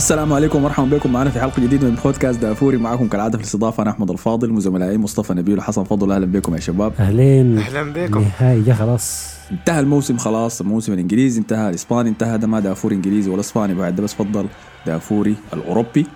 [0.00, 2.76] السلام عليكم ومرحبا بكم معنا في حلقة جديدة من بودكاست دافوري.
[2.76, 6.12] معكم كالعادة في الاستضافة أنا أحمد الفاضل وزملائي مصطفى نبيل وحسن فضل.
[6.12, 6.92] أهلا بكم يا شباب.
[7.00, 7.58] أهلين.
[7.58, 8.20] أهلا بكم.
[8.40, 9.34] نهائي جا خلاص.
[9.52, 13.96] انتهى الموسم خلاص الموسم الإنجليزي انتهى الإسباني انتهى ده ما دافوري إنجليزي ولا إسباني بعد
[13.96, 14.46] ده بس فضل
[14.86, 16.06] دافوري الأوروبي.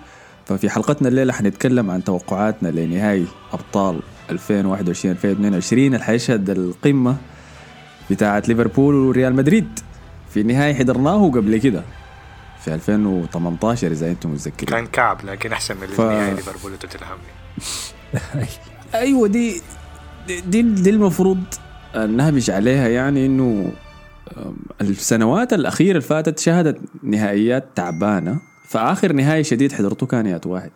[0.45, 7.15] ففي حلقتنا الليلة حنتكلم عن توقعاتنا لنهائي أبطال 2021 2022 اللي حيشهد القمة
[8.11, 9.67] بتاعه ليفربول وريال مدريد.
[10.29, 11.83] في نهائي حضرناه قبل كده.
[12.65, 14.69] في 2018 إذا أنتم متذكرين.
[14.69, 17.17] كان كعب لكن أحسن من ف- النهائي ليفربول وتوتنهام.
[18.95, 19.61] أيوه دي
[20.27, 21.43] دي- دي, دي المفروض
[21.95, 23.71] نهبش عليها يعني إنه
[24.81, 30.71] السنوات الأخيرة اللي فاتت شهدت نهائيات تعبانة فآخر نهائي شديد حضرته كان يات واحد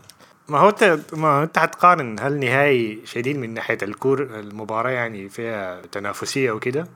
[0.49, 5.29] ما هو انت ما هو أنت حتقارن هل نهائي شديد من ناحية الكور المباراة يعني
[5.29, 6.87] فيها تنافسية وكده؟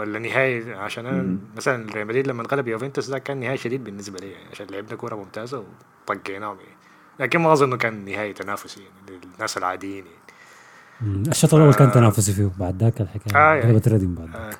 [0.00, 4.18] ولا نهائي؟ عشان أنا مثلا ريال مدريد لما غلب يوفنتوس ده كان نهائي شديد بالنسبة
[4.18, 5.64] لي يعني عشان لعبنا كورة ممتازة
[6.08, 6.76] وطقيناهم يعني.
[7.18, 11.28] لكن ما اظن كان نهائي تنافسي يعني للناس العاديين يعني.
[11.28, 13.36] الشوط الأول كان تنافسي فيه بعد ذاك الحكاية.
[13.36, 13.72] آه، يعني.
[13.72, 14.48] قلبت ردم بعد آه.
[14.48, 14.58] ذاك.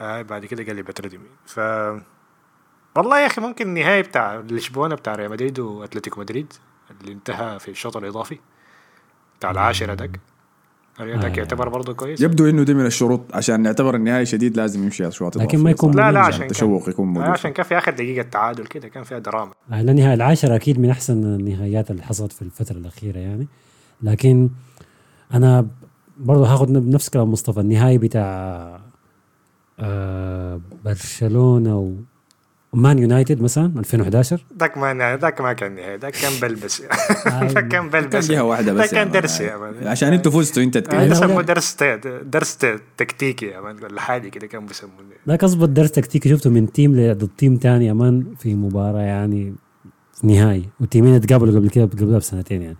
[0.00, 1.60] آه بعد كده قلبت ردمي ف
[2.96, 6.52] والله يا أخي ممكن النهائي بتاع لشبونة بتاع ريال مدريد وأتلتيكو مدريد
[7.00, 8.38] اللي انتهى في الشوط الإضافي
[9.38, 10.20] بتاع العاشر هذاك.
[11.00, 11.38] هذاك آه.
[11.38, 15.36] يعتبر برضه كويس يبدو إنه دي من الشروط عشان نعتبر النهائي شديد لازم يمشي اشواط
[15.36, 16.20] لكن ما يكون صح؟ لا لا.
[16.20, 19.80] عشان التشوق يكون موجود عشان كان في آخر دقيقة تعادل كده كان فيها دراما آه،
[19.80, 23.48] النهائي العاشر أكيد من أحسن النهايات اللي حصلت في الفترة الأخيرة يعني
[24.02, 24.50] لكن
[25.34, 25.66] أنا
[26.18, 28.80] برضه هاخذ بنفس كلام مصطفى النهائي بتاع
[29.80, 31.92] آه برشلونة و
[32.74, 36.80] مان يونايتد مثلا 2011 ذاك ما ذاك ما كان نهائي ذاك كان بلبس.
[36.82, 38.30] آه، ذاك كان كان بلبس.
[38.30, 39.12] جهه واحدة ده بس يا كان man.
[39.12, 39.86] درس يا man.
[39.86, 41.76] عشان أنتوا فزتوا انت آه، ولا- درس
[42.24, 42.58] درس
[42.96, 43.76] تكتيكي يا man.
[43.84, 44.92] ولا حاجة كده كان بيسموه
[45.28, 49.54] ذاك اظبط درس تكتيكي شفته من team ضد team تاني أمان في مباراة يعني
[50.22, 50.68] نهائي.
[50.80, 52.76] وال teamين اتقابلوا قبل كده قبلها بسنتين يعني.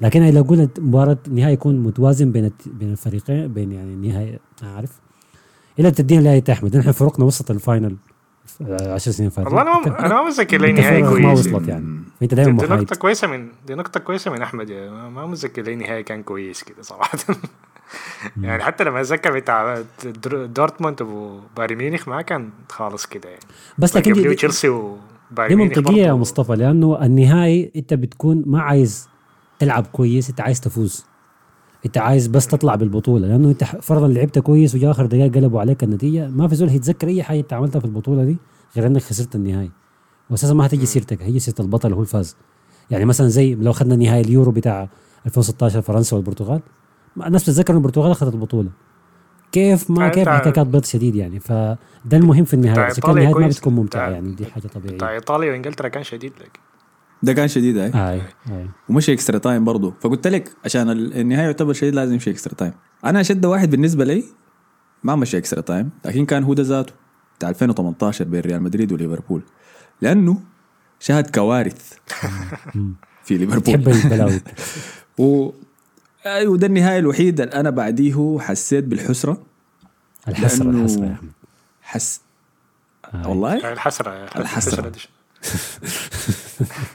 [0.00, 4.90] لكن لو قلنا مباراة نهائي يكون متوازن بين بين الفريقين بين يعني نهائي ما عارف.
[5.78, 7.96] إلا تدينا لآية احمد نحن فرقنا وسط ال final
[8.60, 9.52] 10 سنين فاتوا.
[9.52, 11.84] والله أنا ما- أنا ما متذكر لي نهائي فرقك ما وصلت يعني.
[12.20, 14.90] فأنت دي دائما دي محايد نقطة كويسة من دي نقطة كويسة من أحمد يعني.
[14.90, 17.18] ما- ما متذكر لي نهائي كان كويس كده صراحة.
[18.42, 19.82] يعني حتى لما أتذكر بتاع
[20.32, 23.42] دورتموند وبايرن ميونخ ما كان خالص كده يعني.
[23.78, 24.74] بس لكن دي, تشيلسي دي
[25.30, 26.12] وبايرن ميونخ منطقية يا.
[26.12, 29.08] مصطفى لأنه النهائي أنت بتكون ما عايز
[29.58, 31.04] تلعب كويس أنت عايز تفوز.
[31.86, 35.84] انت عايز بس تطلع بالبطولة لأنه انت فرضا لعبت كويس وجا آخر دقائق قلبوا عليك
[35.84, 38.36] النتيجة ما في زول هيتذكر أي حاجة أنت عملتها في البطولة دي
[38.76, 39.70] غير إنك خسرت النهائي.
[40.30, 42.36] واساسا ما هتجي سيرتك هي سيرة البطل هو الفاز.
[42.90, 44.88] يعني مثلا زي لو اخذنا نهائي اليورو بتاع
[45.26, 46.60] 2016 فرنسا والبرتغال
[47.26, 48.68] الناس بتتذكر إن البرتغال أخذت البطولة.
[49.52, 51.76] كيف ما بتاع- كيف حكايه كانت بيض شديد يعني فده
[52.12, 52.72] المهم في النهاية.
[52.74, 53.48] بتاع إذا كان النهاية ما.
[53.48, 54.96] بتكون ممتعة يعني دي حاجة طبيعية.
[54.96, 56.58] بتاع إيطاليا وإنجلترا كان شديد لك.
[57.22, 61.44] ده كان شديد اي اي اي ومشي extra time برضه فقلت لك عشان ال- النهاية
[61.46, 62.72] يعتبر شديد لازم يمشي extra time
[63.04, 64.24] أنا أشد واحد بالنسبة لي
[65.04, 66.92] ما مشي extra time لكن كان هو ده ذاته.
[67.38, 69.42] بتاع 2018 بين ريال مدريد وليفربول.
[70.02, 70.40] لأنه
[71.00, 71.92] شهد كوارث
[73.24, 73.62] في ليفربول.
[73.62, 74.40] تحب البلاوي.
[75.18, 75.50] و
[76.26, 79.42] أيوه ده النهائي الوحيد اللي أنا بعديه حسيت بالحسرة.
[80.28, 81.30] الحسرة لأنه- الحسرة يا أحمد.
[81.82, 82.20] حس
[83.14, 83.28] آه.
[83.28, 84.92] والله؟ الحسرة الحسرة.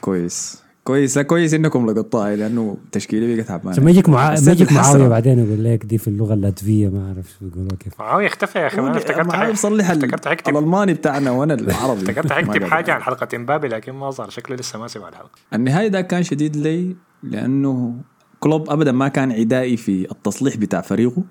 [0.00, 0.62] كويس.
[0.84, 1.16] كويس.
[1.16, 2.36] لا كويس إنكم لقطتها.
[2.36, 4.72] لأنه تشكيلي بقت تعبانه ما يجيك ما يجيك.
[4.72, 8.00] معاوية بعدين يقول لك دي في اللغة اللاتفية ما أعرف شو يقولوا كيف.
[8.00, 12.00] معاوية اختفى يا أخي ما أنا افتكرت بصلح ال- افتكرت حكتب الألماني بتاعنا وأنا العربي؟
[12.00, 12.64] افتكرت ما حكتب.
[12.64, 15.30] حاجة عن حلقة إمبابي لكن ما ظهر شكله لسه ما سمع الحلقة.
[15.54, 17.94] النهاية ده كان شديد لي لأنه
[18.40, 21.22] كلوب ابدا ما كان عدائي في التصليح بتاع فريقه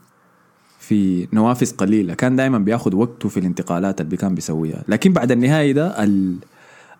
[0.79, 2.13] في نوافذ قليلة.
[2.13, 4.83] كان دائما بياخذ وقته في الانتقالات اللي كان بيسويها.
[4.87, 6.35] لكن بعد النهائي ده ال...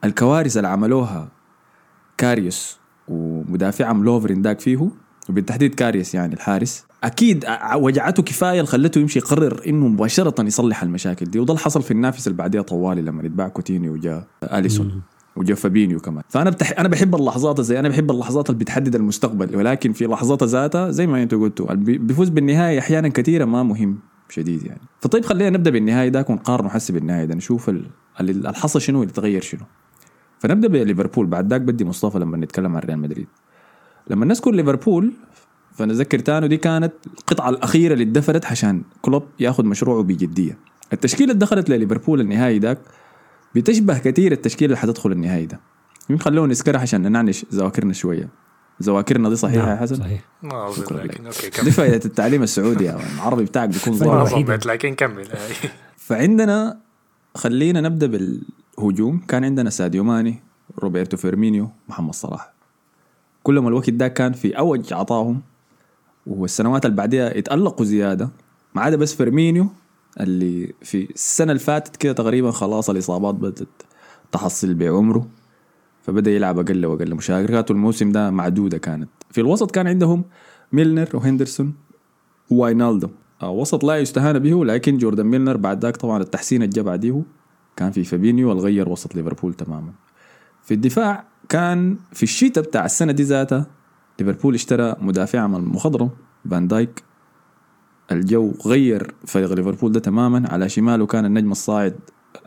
[0.04, 1.30] الكوارث اللي عملوها
[2.18, 2.78] كاريوس
[3.08, 4.90] ومدافعهم لوفرين داك فيه
[5.30, 7.46] وبالتحديد كاريوس يعني الحارس أكيد
[7.76, 11.40] وجعته كفاية اللي خلته يمشي يقرر إنه مباشرة يصلح المشاكل دي.
[11.40, 15.02] وده اللي حصل في النوافذ اللي بعديها طوالي لما اتباع كوتينيو وجاء أليسون
[15.36, 16.24] وجا فابينيو كمان.
[16.30, 16.80] فأنا بتح...
[16.80, 21.08] أنا بحب اللحظات زي أنا بحب اللحظات اللي بتحدد المستقبل ولكن في لحظات ذاتها زي
[21.08, 24.82] ما أنتم قلتوا اللي بي- بيفوز بالنهاية أحيانا كثيرة ما مهم شديد يعني.
[25.00, 27.90] فطيب خلينا نبدأ بالنهاية ده ونقارنه حسب بالنهايه ده نشوف ال-
[28.20, 29.62] اللي شنو واللي تغير شنو.
[30.44, 31.26] فنبدأ بليفربول.
[31.26, 33.28] بعد ذاك بدي مصطفى لما نتكلم عن ريال مدريد.
[34.08, 35.14] لما نذكر ليفربول
[35.72, 40.58] فنذكر تانو دي كانت القطعة الأخيرة اللي اتدفرت عشان كلوب ياخذ مشروعه بجدية.
[40.94, 42.78] التشكيلة اللي دخلت لليفربول النهائي ذاك
[43.56, 45.60] بتشبه كثير التشكيلة اللي حتدخل النهائي ده.
[46.10, 48.30] يمكن خلونا نذكرها عشان ننعش ذواكرنا شوية.
[48.84, 50.22] ذواكرنا دي صحيحة يا نعم، حسن؟ صحيح.
[50.44, 51.72] ما أظن شكرا لكن أوكي دي كمل.
[51.72, 52.90] فائده التعليم السعودي.
[53.16, 55.28] العربي بتاعك بيكون ظاهر لكن كمل.
[56.08, 56.80] فعندنا
[57.36, 58.08] خلينا نبدأ
[58.78, 60.42] بالهجوم كان عندنا ساديو ماني
[60.80, 62.54] روبرتو فيرمينيو محمد صلاح.
[63.44, 65.42] كلهم الوقت ده كان في أوج عطاهم
[66.28, 68.30] والسنوات اللي بعدها اتألقوا زيادة.
[68.76, 69.68] ما عدا بس فيرمينيو
[70.20, 73.68] اللي في السنة اللي فاتت كده تقريبا خلاص الإصابات بدأت
[74.32, 75.28] تحصل بعمره
[76.02, 79.10] فبدأ يلعب أقل وأقل مشاركاته الموسم ده معدودة كانت.
[79.32, 80.24] في الوسط كان عندهم
[80.72, 81.74] ميلنر وهندرسون
[82.50, 83.10] وواينالدو.
[83.42, 87.24] آه، وسط لا يستهان به لكن جوردن ميلنر بعد ذاك طبعا التحسين اللي جا بعديه
[87.76, 89.92] كان في فابينيو اللي غير وسط ليفربول تماما.
[90.64, 93.66] في الدفاع كان في الشتاء بتاع السنة دي ذاتها
[94.20, 96.10] ليفربول اشترى مدافع من المخضرم
[96.52, 97.04] فان دايك.
[98.12, 100.50] الجو غير فريق ليفربول ده تماما.
[100.50, 101.96] على شماله كان النجم الصاعد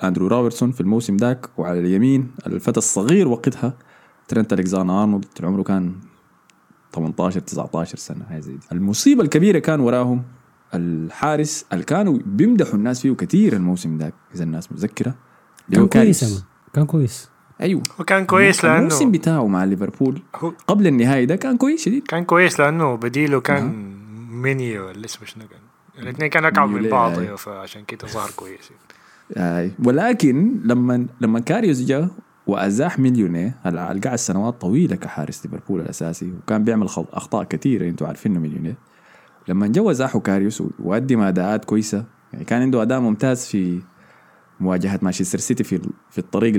[0.04, 3.74] أندرو روبرتسون في الموسم ذاك وعلى اليمين الفتى الصغير وقتها
[4.28, 5.94] ترنت الكزاندر أرنولد عمره كان
[6.94, 8.66] 18 19 سنة هاي زي دي.
[8.72, 10.22] المصيبة الكبيرة كان وراهم
[10.74, 15.14] الحارس اللي كانوا بيمدحوا الناس فيه كثير الموسم ذاك إذا الناس متذكرة.
[15.68, 16.44] اللي هو كان كويس.
[16.74, 17.28] كان كويس.
[17.60, 17.82] أيوه.
[17.98, 22.06] وكان كويس الموسم لأنه بتاعه مع ليفربول هو قبل النهائي ده كان كويس شديد.
[22.06, 23.96] كان كويس لأنه بديله كان
[24.30, 25.60] مينيوليه ولا اسمه شنو كان؟
[26.02, 27.18] الاثنين كانوا اكعب من بعض.
[27.18, 28.70] أيوه فعشان كده ظهر كويس
[29.36, 29.72] آي.
[29.84, 32.08] ولكن لما لما كاريوس جاء
[32.46, 38.40] وأزاح مينيوليه هلا قعد سنوات طويلة كحارس ليفربول الأساسي وكان بيعمل أخطاء كثيرة أنتم عارفينه
[38.40, 38.76] مينيوليه
[39.48, 43.80] لما جا ازاحوا كاريوس وقدم اداءات كويسة يعني كان عنده أداء ممتاز في
[44.60, 46.54] مواجهة مانشستر سيتي في في الطريق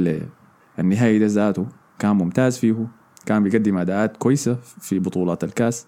[0.78, 1.68] للنهائي ده ذاته.
[2.00, 2.88] كان ممتاز فيه
[3.26, 5.88] كان بيقدم أداءات كويسة في بطولات الكاس.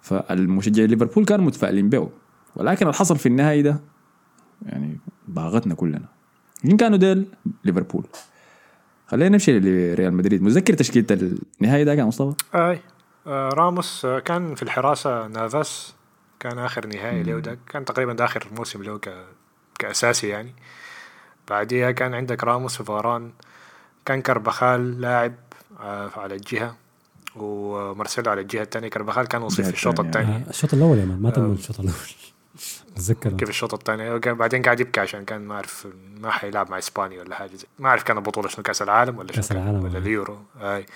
[0.00, 2.10] فالمشجعين ليفربول كانوا متفائلين به.
[2.56, 3.80] ولكن اللي حصل في النهائي ده
[4.62, 4.98] يعني
[5.30, 6.08] ضاغتنا كلنا.
[6.64, 7.26] مين كانوا ديل
[7.64, 8.06] ليفربول.
[9.06, 10.42] خلينا نمشي لريال مدريد.
[10.42, 11.06] متذكر تشكيلة
[11.60, 12.80] النهائي ده كان مصطفى؟ أي
[13.26, 15.94] آه راموس آه كان في الحراسة نافاس.
[16.40, 19.14] كان آخر نهائي له ده كان تقريبا ده آخر موسم له ك...
[19.78, 20.54] كأساسي يعني.
[21.48, 23.30] بعديها كان عندك راموس وفاران.
[24.04, 25.34] كان كربخال لاعب
[25.80, 26.76] آه على الجهة
[27.36, 30.00] ومارسيلو على الجهة الثانية كربخال كان وصيف في الشوط.
[30.00, 31.52] الثاني آه، الشوط الأول يا مان ما تم آه.
[31.52, 31.94] الشوط الأول.
[32.96, 33.30] أتذكر.
[33.32, 35.86] كيف الشوط الثاني بعدين قاعد يبكي عشان كان ما اعرف
[36.20, 39.32] ما حيلعب مع إسبانيا ولا حاجة زي ما اعرف كان البطوله شنو كأس العالم ولا
[39.32, 39.98] كان- العالم، ولا.
[39.98, 40.38] اليورو.
[40.60, 40.86] أي.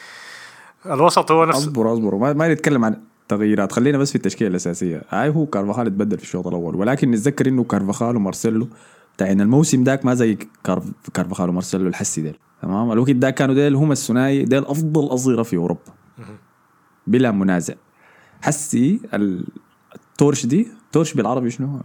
[0.86, 5.02] الوسط هو نفس أصبر أصبر ما, ما نتكلم عن تغييرات خلينا بس في التشكيلة الأساسية.
[5.08, 6.76] هاي هو كارفاخال اتبدل في الشوط الأول.
[6.76, 8.68] ولكن نتذكر إنه كارفاخال ومارسيلو
[9.16, 10.84] بتاعين الموسم داك ما زي كارف
[11.14, 12.36] كارفاخال ومارسيلو الحسي ديل.
[12.62, 15.80] تمام؟ الوقت داك كانوا ديل هم الثنائي ديل أفضل اظهره في أوروبا.
[17.06, 17.74] بلا منازع.
[18.42, 19.46] حسي ال-
[19.94, 21.80] ال torch دي torch بالعربي شنو؟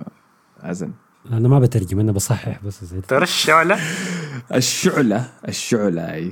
[0.63, 0.91] عزم
[1.31, 3.77] أنا ما بترجم أنا بصحح بس زي torch ولا
[4.55, 6.31] الشعلة الشعلة أي.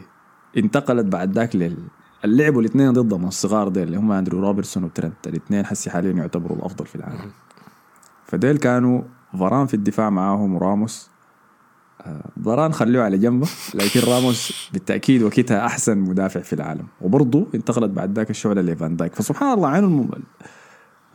[0.58, 1.78] انتقلت بعد ذاك لل
[2.26, 5.28] اللعبوا الاثنين ضدهم الصغار ديل اللي هم اندرو روبرتسون وترنت.
[5.28, 7.32] الاثنين حسي حاليا يعتبروا الأفضل في العالم.
[8.26, 9.02] فديل كانوا
[9.40, 11.10] فاران في الدفاع معاهم وراموس.
[12.02, 16.88] آه، فاران خلوه على جنبه لكن راموس بالتأكيد وقتها أحسن مدافع في العالم.
[17.02, 19.16] وبرضه انتقلت بعد ذاك الشعلة لفان دايك.
[19.16, 20.10] فسبحان الله عين الم-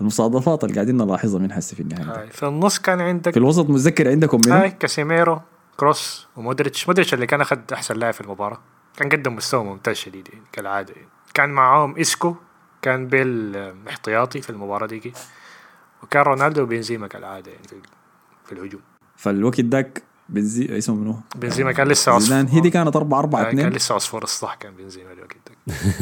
[0.01, 2.21] المصادفات اللي قاعدين نلاحظها من حسي في النهاية.
[2.21, 2.31] هاي.
[2.31, 5.41] في النص كان عندك في الوسط متذكر عندكم منو؟ هاي كاسيميرو
[5.77, 6.89] كروس ومودريتش.
[6.89, 8.59] مودريتش اللي كان أخذ أحسن لاعب في المباراة.
[8.97, 11.09] كان قدم مستوى ممتاز شديد يعني كالعادة يعني.
[11.35, 12.35] كان معاهم اسكو
[12.83, 13.57] كان بيل
[13.89, 15.13] احتياطي في المباراة دي
[16.03, 17.75] وكان رونالدو وبنزيما كالعادة يعني في,
[18.45, 18.81] في الهجوم
[19.17, 23.41] فالوقت ذاك بنزي اسمه منو؟ بنزيما كان لسه زيدان عصفور هي دي كانت 4 4
[23.41, 25.53] هاي كان 2 لسه عصفور الصح كان بنزيما الوقت ده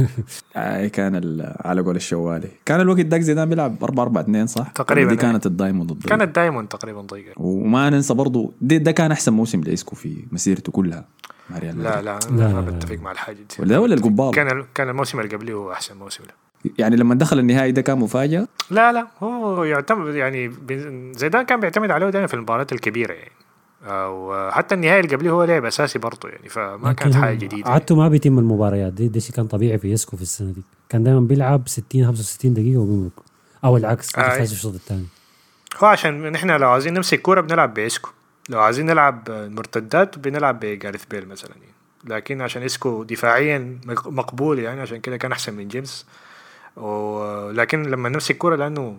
[0.56, 4.68] آه كان ال- على قول الشوالي كان الوقت ذاك زيدان بيلعب 4 4 2 صح؟
[4.68, 5.22] تقريباً، دي أي.
[5.22, 9.32] كانت ال diamond ضد كانت diamond تقريبا ضيقة وما ننسى برضو ده, ده كان أحسن
[9.32, 11.04] موسم لإسكو في مسيرته كلها
[11.50, 12.04] مع ريال لا مدريد.
[12.04, 12.60] لا لا، لا، لا.
[12.60, 13.44] بتفق مع الحاجة دي.
[13.58, 16.50] ولا ده ولا القبال كان كان الموسم اللي قبله هو أحسن موسم له.
[16.78, 20.52] يعني لما دخل النهائي ده كان مفاجأة؟ لا لا هو يعتمد يعني
[21.16, 23.30] زيدان كان بيعتمد عليه دائما في المباريات الكبيرة يعني.
[23.88, 28.08] وحتى النهائي اللي قبله هو لعب أساسي برضه يعني فما كانت حاجة جديدة عادته ما
[28.08, 30.62] بيتم المباريات دي ده شيء كان طبيعي في إسكو في السنة دي.
[30.88, 33.12] كان دائما بيلعب 60 65 دقيقة وبيمرق
[33.64, 34.38] أو العكس آه.
[34.38, 35.06] خلص الشوط الثاني.
[35.78, 38.10] هو عشان نحن لو عايزين نمسك كورة بنلعب بإسكو
[38.50, 41.72] لو عايزين نلعب مرتدات بنلعب بجاريث بيل مثلا يعني.
[42.04, 46.06] لكن عشان إسكو دفاعيا مق- مقبول يعني عشان كده كان أحسن من جيمس.
[46.76, 48.96] ولكن لما نمسك كورة لأنه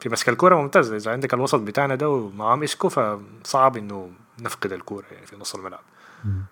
[0.00, 0.92] في مسك الكورة ممتاز.
[0.92, 5.80] إذا عندك الوسط بتاعنا ده ومعاه إسكو فصعب إنه نفقد الكورة يعني في نص الملعب.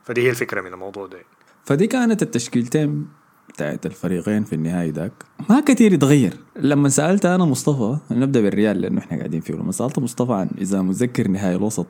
[0.04, 1.18] فدي هي الفكرة من الموضوع ده.
[1.64, 3.08] فدي كانت التشكيلتين
[3.48, 5.12] بتاعت الفريقين في النهائي ذاك
[5.50, 6.32] ما كثير يتغير.
[6.56, 9.54] لما سألت أنا مصطفى نبدأ بالريال لأنه إحنا قاعدين فيه.
[9.54, 11.86] لما سألت مصطفى عن إذا متذكر نهائي الوسط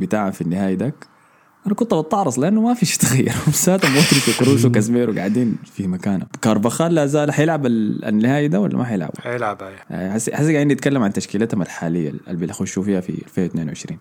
[0.00, 1.06] بتاعه في النهائي ذاك.
[1.66, 6.26] أنا كنت بتعرص لأنه ما في شيء تغير مسات مودريتش وكروس وكازميرو قاعدين في مكانه.
[6.42, 9.58] كارفاخال لا زال حيلعب ال- النهائي ده ولا ما حيلعب؟ حيلعب
[9.90, 13.98] يعني حسي حسي قاعدين نتكلم عن تشكيلتهم الحالية اللي بيخشوا فيها في 2022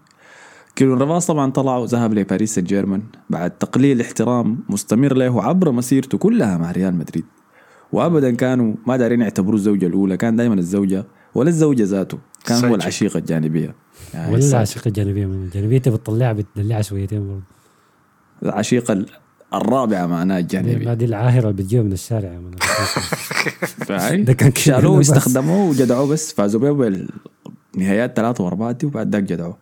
[0.75, 6.17] كيلو نافاس طبعا طلع وذهب لباريس سان جيرمان بعد تقليل احترام مستمر له عبر مسيرته
[6.17, 7.25] كلها مع ريال مدريد.
[7.91, 12.17] وابدا كانوا ما دارين يعتبروه الزوجة الأولى كان دائما الزوجة ولا الزوجه ذاته.
[12.45, 13.75] كان هو العشيقة الجانبية.
[14.13, 15.77] يعني ولا السايد العشيقة الجانبية الجانبية.
[15.77, 17.41] انت بتطلعها بتدلعها شويتين برضه
[18.43, 19.05] العشيقة ال-
[19.53, 22.29] الرابعة معناها دي الجانبيه دي العاهرة اللي بتجيبها من الشارع.
[22.29, 22.51] من.
[24.25, 24.97] ده كان شالوه.
[24.97, 26.33] واستخدموه وجدعوه بس.
[26.33, 26.71] فازوا بيه
[27.75, 29.57] بالنهايات ثلاثة وأربعة دي وبعد ذاك جدعوه.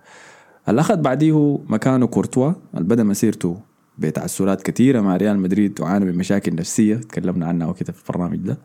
[0.69, 2.51] اللي أخذ بعديه مكانه كورتوا.
[2.73, 3.61] اللي بدأ مسيرته
[3.97, 6.95] بتعثرات كثيرة مع ريال مدريد وعانى من مشاكل نفسية.
[6.95, 8.57] تكلمنا عنها وكده في البرنامج ده.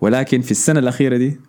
[0.00, 1.40] ولكن في السنة الأخيرة دي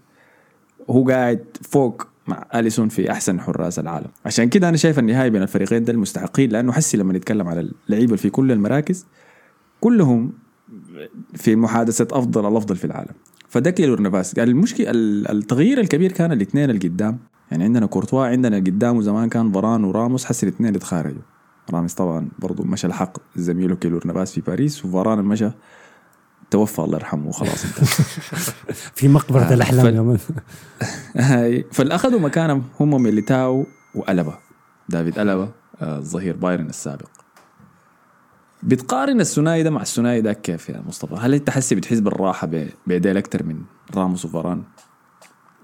[0.89, 4.07] هو قاعد فوق مع أليسون في أحسن حراس العالم.
[4.25, 8.15] عشان كده أنا شايف النهاية بين الفريقين ده المستحقين لأنه حسي لما نتكلم على اللعيبة
[8.15, 9.05] في كل المراكز
[9.81, 10.31] كلهم
[11.33, 13.11] في محادثة أفضل الأفضل في العالم.
[13.49, 17.17] فده كيلو نافاس قال المشكلة ال- التغيير الكبير كان الاثنين اللي قدام
[17.51, 21.21] يعني عندنا كورتوا عندنا قدامه زمان كان فران وراموس حس الاثنين اتخارجوا
[21.73, 25.49] راموس طبعا برضو مشى الحق زميله كيلور نافاس في باريس وفاران مشى
[26.51, 27.65] توفى الله يرحمه وخلاص
[28.97, 29.51] في مقبرة آه،
[29.95, 30.19] يا man.
[31.15, 34.39] هاي فالأخذوا مكانهم هم ميليتاو وألابا
[34.89, 37.07] دافيد ألابا آه، الظهير بايرن السابق
[38.63, 42.69] بتقارن الثنائي ده مع الثنائي ده كيف يا مصطفى؟ هل أنت حسي بتحس بالراحة ب-
[42.87, 43.61] بيديل أكثر من
[43.95, 44.63] راموس وفاران؟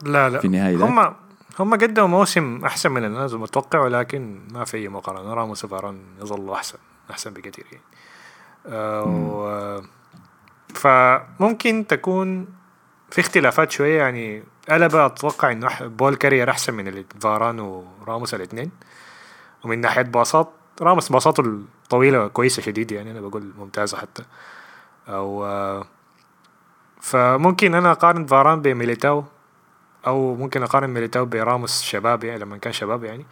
[0.03, 0.89] لا لا في النهاية ذاك.
[0.89, 1.13] هم
[1.59, 6.55] هم قدموا موسم أحسن من الناس المتوقع ولكن ما في أي مقارنة راموس وفاران يظلوا
[6.55, 6.77] أحسن
[7.11, 7.83] أحسن بكثير يعني
[8.67, 9.81] آه و-
[10.75, 12.47] فممكن تكون
[13.11, 18.71] في اختلافات شوية يعني ألبا أتوقع إنه أح- بول كارير أحسن من فاران وراموس الاثنين
[19.63, 20.49] ومن ناحية باصات
[20.81, 24.23] راموس باصاته الطويلة كويسة شديد يعني أنا بقول ممتازة حتى.
[25.07, 25.85] آه،
[27.01, 29.23] فممكن أنا أقارن فاران بميليتاو
[30.07, 33.25] أو ممكن أقارن ميليتاو براموس شباب يعني لما كان شباب يعني.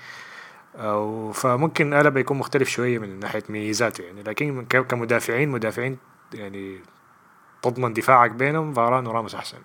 [0.75, 4.23] أو فممكن ألابا يكون مختلف شوية من ناحية ميزاته يعني.
[4.23, 5.97] لكن كمدافعين مدافعين
[6.33, 6.79] يعني
[7.61, 9.57] تضمن دفاعك بينهم فاران وراموس أحسن.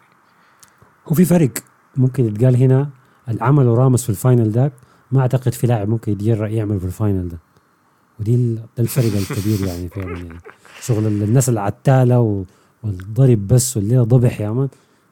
[1.06, 1.50] وفي فرق
[1.96, 2.90] ممكن يتقال هنا
[3.28, 4.72] العمل راموس في ال final ذاك
[5.12, 7.38] ما أعتقد في لاعب ممكن يتجرأ يعمل في ال final ده.
[8.20, 10.38] ودي ده الفرق الكبير يعني فعلا يعني.
[10.80, 12.46] شغل ال- الناس العتالة
[12.84, 14.68] والضرب بس والليلة ضبح يا man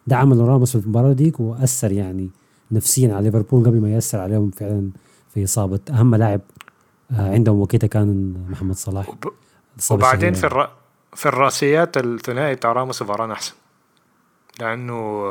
[0.07, 2.31] ده عمل راموس في المباراة ديك وأثر يعني
[2.73, 4.91] نفسيا على ليفربول قبل ما يأثر عليهم فعلا
[5.35, 6.41] في إصابة أهم لاعب
[7.11, 9.07] آه، عندهم وقتها كان محمد صلاح.
[9.91, 10.65] وبعدين في الشهيرة.
[10.65, 10.71] الر...
[11.15, 13.53] في الرأسيات الثنائي بتاع راموس وفاران أحسن.
[14.61, 15.23] لأنه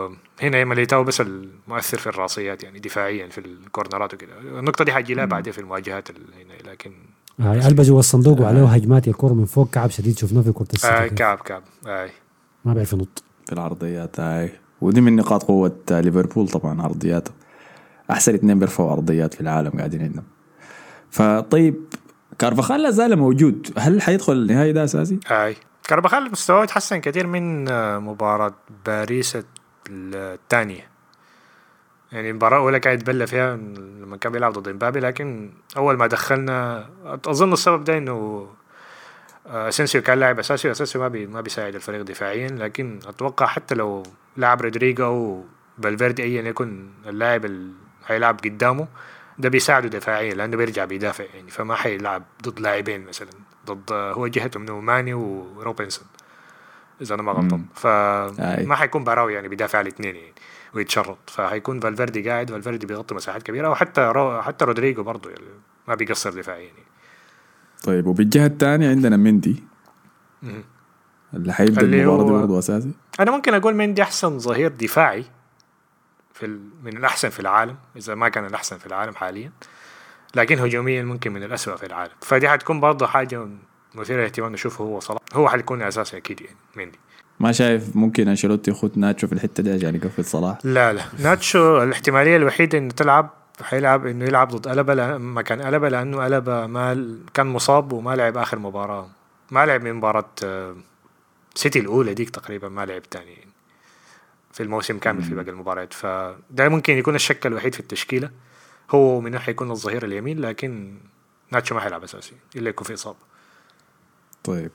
[0.41, 5.25] هنا ميليتاو بس المؤثر في الرأسيات يعني دفاعيا في الكورنرات وكده النقطة دي حجي لها
[5.25, 6.91] بعدين في المواجهات ال- هنا لكن
[7.39, 10.73] هاي قلبه جوا الصندوق وعليه هجمات الكره من فوق كعب شديد شفناه في كرة آه
[10.73, 11.15] السيتي كده.
[11.15, 11.63] كعب كعب.
[11.87, 12.09] آه.
[12.65, 13.23] ما بيعرف ينط.
[13.45, 14.49] في العرضيات هاي
[14.81, 17.31] ودي من نقاط قوة ليفربول طبعا عرضياته
[18.11, 20.23] أحسن اثنين بيرفعوا عرضيات في العالم قاعدين عندهم
[21.11, 21.75] فطيب
[22.39, 23.67] كارفاخال لا زال موجود.
[23.77, 25.55] هل حيدخل النهائي ده أساسي؟ اي
[25.87, 28.53] كارباخال مستواه تحسن كثير من آه، مباراة
[28.85, 29.37] باريس
[29.89, 30.91] الثانية.
[32.11, 36.89] يعني المباراة الأولى كان يتبلى فيها لما كان بيلعب ضد إمبابي لكن أول ما دخلنا
[37.05, 38.47] أظن السبب ده إنه
[39.47, 43.75] آه، أسينسيو كان لاعب أساسي وأسينسيو ما بي ما بيساعد الفريق دفاعيا لكن أتوقع حتى
[43.75, 44.03] لو
[44.37, 45.45] لعب رودريجو أو
[45.83, 47.73] فالفيردي أيا يكن اللاعب اللي
[48.07, 48.87] هيلعب قدامه
[49.37, 53.29] ده بيساعده دفاعيا لأنه بيرجع بيدافع يعني فما حيلعب ضد لاعبين مثلا.
[53.65, 56.07] ضد هو جهته منه ماني وروبرتسون
[57.01, 57.65] إذا أنا ما غلطان.
[57.75, 60.33] فما حيكون براوي يعني بيدافع على الاثنين يعني
[60.73, 65.45] ويتشرط فهيكون فالفيردي قاعد فالفيردي بيغطي مساحات كبيرة وحتى رو حتى رودريجو برضه يعني
[65.87, 66.85] ما بيقصر دفاعيا يعني
[67.83, 69.63] طيب وبالجهة الثانية عندنا مندي.
[71.33, 75.25] اللي حيبدأ المباراة دي برضه أساسي أنا ممكن أقول مندي أحسن ظهير دفاعي
[76.33, 76.47] في.
[76.83, 79.51] من الأحسن في العالم إذا ما كان الأحسن في العالم حاليا
[80.35, 82.13] لكن هجوميا ممكن من الأسوأ في العالم.
[82.21, 83.47] فدي حتكون برضه حاجة
[83.95, 85.21] مثيرة للاهتمام نشوفه هو صلاح.
[85.33, 86.99] هو حيكون أساسي أكيد يعني مندي
[87.39, 91.03] ما شايف ممكن أنشيلوتي يخد ناتشو في الحتة دي عشان يقفل صلاح؟ لا لا.
[91.19, 93.29] ناتشو الاحتمالية الوحيدة إنه تلعب
[93.61, 98.59] حيلعب إنه يلعب ضد ألبا مكان ألبا لأنه ألبا ما كان مصاب وما لعب آخر
[98.59, 99.09] مباراة.
[99.51, 100.75] ما لعب من مباراة آه،
[101.55, 103.51] سيتي الأولى ديك تقريبا ما لعب تاني يعني
[104.51, 105.93] في الموسم كامل في باقي المباريات.
[105.93, 108.29] فده ممكن يكون الشك الوحيد في التشكيلة.
[108.91, 110.93] هو من حيكون الظهير اليمين لكن
[111.51, 113.17] ناتشو ما حيلعب أساسي إلا يكون في إصابة.
[114.43, 114.71] طيب.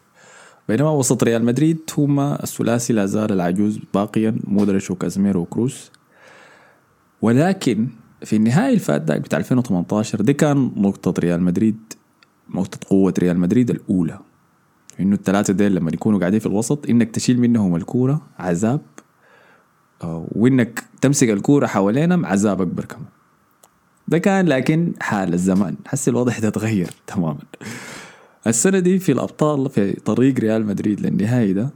[0.68, 5.90] بينما وسط ريال مدريد هما الثلاثي لا زال العجوز باقيا مودريتش وكازميرو وكروس.
[7.23, 7.88] ولكن
[8.25, 11.78] في النهائي الفات ده بتاع 2018 دي كان نقطة ريال مدريد
[12.54, 14.18] نقطة قوة ريال مدريد الأولى.
[15.00, 18.80] إنه الثلاثة ديل لما يكونوا قاعدين في الوسط إنك تشيل منهم الكورة عذاب.
[20.02, 23.15] آه، وإنك تمسك الكورة حوالينهم عذاب أكبر كمان.
[24.09, 25.77] ده كان لكن حال الزمان.
[25.87, 27.39] حس الوضع ده تغير تماما.
[28.47, 31.71] السنة دي في الأبطال في طريق ريال مدريد للنهائي ده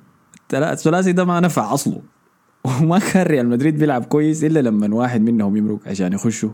[0.54, 2.02] الثلاثي ده ما نفع أصله.
[2.64, 6.50] وما كان ريال مدريد بيلعب كويس إلا لما واحد منهم يمرق عشان يخشوا.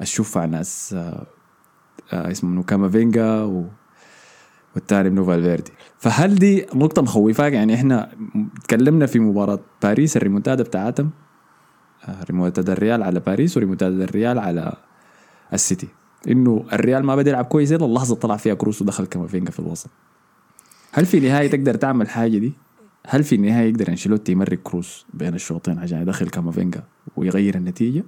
[0.00, 1.26] الشوف على ناس آه،
[2.12, 3.64] آه، اسمه كامافينجا و
[4.74, 5.72] والثاني منو فالفيردي.
[5.98, 8.10] فهل دي نقطة مخوفاك؟ يعني إحنا
[8.64, 11.10] تكلمنا في مباراة باريس الريمونتادا بتاعتهم.
[12.08, 14.76] آه، ريمونتادا الريال على باريس وريمونتادا الريال على
[15.52, 15.88] السيتي.
[16.28, 19.90] إنه الريال ما بدا يلعب كويس إلا اللحظة طلع فيها كروس ودخل كامافينجا في الوسط.
[20.92, 22.52] هل في نهاية تقدر تعمل حاجة دي؟
[23.06, 26.82] هل في النهاية يقدر أنشيلوتي يمرق كروس بين الشوطين عشان يدخل كامافينجا
[27.16, 28.04] ويغير النتيجة؟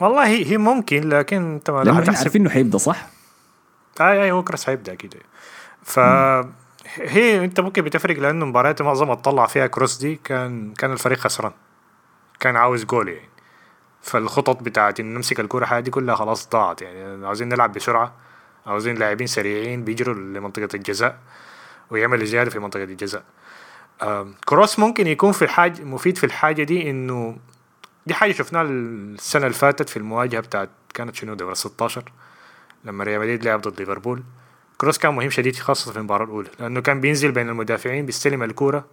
[0.00, 3.08] والله هي هي ممكن لكن أنت ما لأنه عارفين إنه حيبدأ صح؟
[4.00, 5.14] اي اي هو كروس هيبدا أكيد.
[5.82, 5.98] ف
[6.96, 11.52] هي أنت ممكن بتفرق لأنه مباريات معظمها تطلع فيها كروس دي كان كان الفريق خسران.
[12.40, 13.28] كان عاوز جول يعني.
[14.06, 16.82] فالخطط بتاعت ان نمسك حاجة دي كلها خلاص ضاعت.
[16.82, 18.14] يعني عاوزين نلعب بسرعة
[18.66, 21.18] عاوزين لاعبين سريعين بيجروا لمنطقة الجزاء
[21.90, 23.24] ويعملوا زيادة في منطقة الجزاء.
[24.44, 27.36] كروس ممكن يكون في الحاجة مفيد في الحاجة دي إنه
[28.06, 32.12] دي حاجة شفناها السنة اللي فاتت في المواجهة بتاعت كانت شنو دوري 16
[32.84, 34.22] لما ريال مدريد لعب ضد ليفربول.
[34.78, 38.84] كروس كان مهم شديد خاصة في المباراة الأولى لأنه كان بينزل بين المدافعين بيستلم الكورة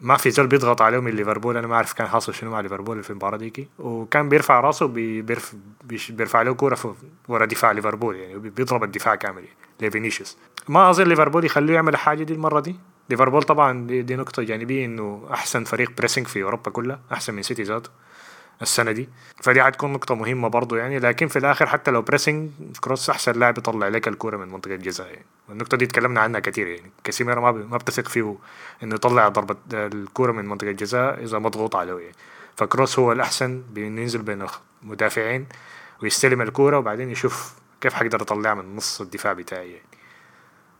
[0.00, 1.56] ما في زول بيضغط عليه من ليفربول.
[1.56, 5.22] أنا ما أعرف كان حاصل شنو مع ليفربول في المباراة ديكي وكان بيرفع راسه بي-
[5.22, 5.54] بيرف
[6.10, 6.92] بيرفع له كورة في-
[7.28, 8.38] ورا دفاع ليفربول يعني.
[8.38, 9.56] بي- بيضرب الدفاع كامل يعني.
[9.80, 10.36] لفينيسيوس.
[10.68, 12.76] ما أظن ليفربول يخليه يعمل الحاجة دي المرة دي.
[13.10, 17.00] ليفربول طبعا دي, نقطة جانبية إنه أحسن فريق pressing في أوروبا كلها.
[17.12, 17.90] أحسن من سيتي ذاته
[18.62, 19.08] السنة دي.
[19.42, 20.98] فدي حتكون نقطة مهمة برضو يعني.
[20.98, 25.06] لكن في الآخر حتى لو pressing كروس أحسن لاعب يطلع لك الكورة من منطقة الجزاء
[25.06, 25.24] يعني.
[25.50, 26.90] والنقطه دي تكلمنا عنها كثير يعني.
[27.04, 28.36] كاسيميرو ما ما بتثق فيه
[28.82, 32.14] إنه يطلع ضربة الكورة من منطقة الجزاء إذا مضغوط عليه يعني.
[32.56, 34.46] فكروس هو الأحسن بإنه ينزل بين
[34.82, 35.46] المدافعين
[36.02, 39.84] ويستلم الكورة وبعدين يشوف كيف حقدر اطلعها من نص الدفاع بتاعي يعني.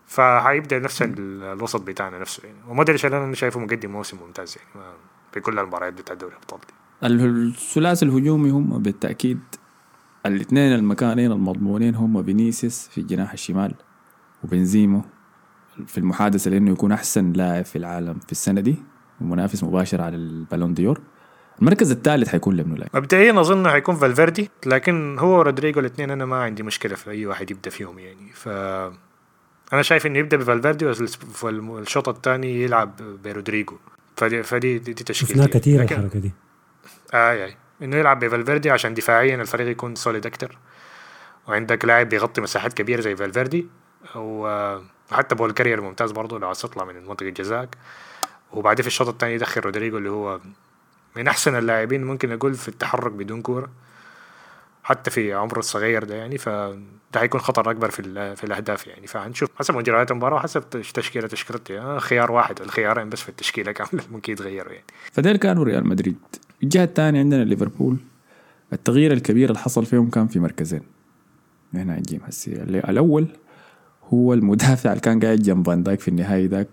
[0.07, 2.59] فهيبدا نفس ال- الوسط بتاعنا نفسه يعني.
[2.69, 4.87] ومودريتش أنا شايفه مقدم موسم ممتاز يعني.
[5.33, 6.61] في كل المباريات بتاع دوري الأبطال
[7.03, 9.41] الثلاثي الهجومي هم بالتأكيد
[10.27, 13.75] الاثنين المكانين المضمونين هم فينيسيوس في الجناح الشمال.
[14.45, 15.03] وبنزيما
[15.87, 18.77] في المحادثة لأنه يكون أحسن لاعب في العالم في السنة دي
[19.21, 21.01] ومنافس مباشر على ال Ballon d'Or.
[21.61, 26.43] المركز الثالث حيكون لابن لاعب مبدئيا أظن حيكون فالفيردي لكن هو ورودريجو الاثنين أنا ما
[26.43, 28.31] عندي مشكلة في أي واحد يبدأ فيهم يعني.
[28.35, 28.49] ف
[29.73, 30.87] أنا شايف إنه يبدأ بفالفيردي
[31.43, 33.77] والشوط الثاني يلعب برودريجو.
[34.17, 35.33] فدي فدي دي, دي تشكيلتي.
[35.35, 36.33] شفناها كثير لكن- الحركة دي.
[37.15, 37.57] آي آي.
[37.83, 40.59] إنه يلعب بفالفيردي عشان دفاعيا الفريق يكون solid أكتر.
[41.49, 43.67] وعندك لاعب بيغطي مساحات كبيرة زي فالفيردي.
[44.17, 47.77] وحتى ball carrier ممتاز برضه لو عايز تطلع من منطقة جزاك.
[48.53, 50.41] وبعدين في الشوط الثاني يدخل رودريجو اللي هو
[51.17, 53.69] من أحسن اللاعبين ممكن أقول في التحرك بدون كورة
[54.85, 56.39] حتى في عمره الصغير ده يعني.
[56.39, 56.77] فده
[57.17, 58.03] هيكون خطر أكبر في
[58.37, 59.07] في الأهداف يعني.
[59.07, 63.73] فهنشوف حسب مجريات المباراة وحسب تش- تشكيلة تشكيلتي آه، خيار واحد الخيارين بس في التشكيلة
[63.73, 64.85] كاملة ممكن يتغيروا يعني.
[65.13, 66.19] فديل كانوا ريال مدريد.
[66.63, 67.97] الجهة الثانية عندنا ليفربول.
[68.73, 70.83] التغيير الكبير اللي حصل فيهم كان في مركزين.
[71.75, 73.27] هنا نجيب هسي الأول
[74.15, 76.69] هو المدافع اللي كان قاعد جنب فان دايك في النهاية ذاك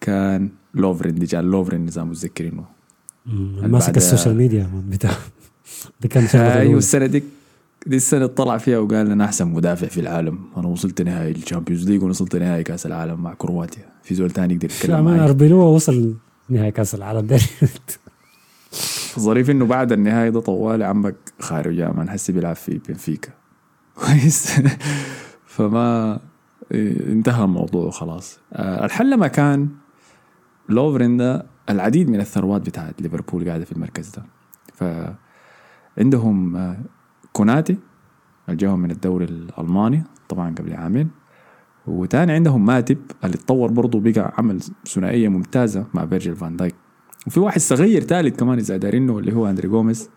[0.00, 2.64] كان لوفرين ديان لوفرين إذا متذكرينه.
[3.62, 5.10] ماسك ال social media بتاع
[6.00, 6.78] ده كان شغله أيوه.
[6.78, 7.22] السنة دي
[7.86, 10.38] دي السنة طلع فيها وقال أنا أحسن مدافع في العالم.
[10.56, 13.84] أنا وصلت نهائي ال Champions League ووصلت نهائي كأس العالم مع كرواتيا.
[14.02, 15.20] في زول تاني يقدر يتكلم معي.
[15.20, 16.14] اربيلوه وصل
[16.48, 17.38] نهائي كأس العالم ده.
[19.16, 23.30] الظريف إنه بعد النهائي ده طوالي عمك خارج يا مان هسه بيلعب في بنفيكا.
[24.00, 24.52] كويس.
[25.46, 26.20] فما
[26.72, 29.68] انتهى الموضوع خلاص آه، الحل لما كان
[30.68, 34.22] لوفرين ده العديد من الثروات بتاعت ليفربول قاعدة في المركز ده.
[35.96, 36.78] فعندهم آه،
[37.32, 37.76] كوناتي
[38.48, 41.10] اللي جاهم من الدوري الألماني طبعا قبل عامين.
[41.86, 46.74] وتاني عندهم ماتيب اللي اتطور برضه بقى عمل ثنائية ممتازة مع فيرجيل فان دايك.
[47.26, 50.10] وفي واحد صغير ثالث كمان إذا دارينه اللي هو أندري جوميز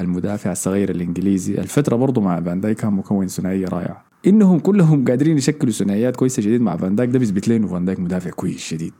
[0.00, 1.58] المدافع الصغير الإنجليزي.
[1.60, 4.07] الفترة برضه مع فان دايك كان مكون ثنائية رائعة.
[4.26, 7.10] إنهم كلهم قادرين يشكلوا ثنائيات كويسة جديد مع فان دايك.
[7.10, 8.92] ده بيثبت إنه فان دايك مدافع كويس شديد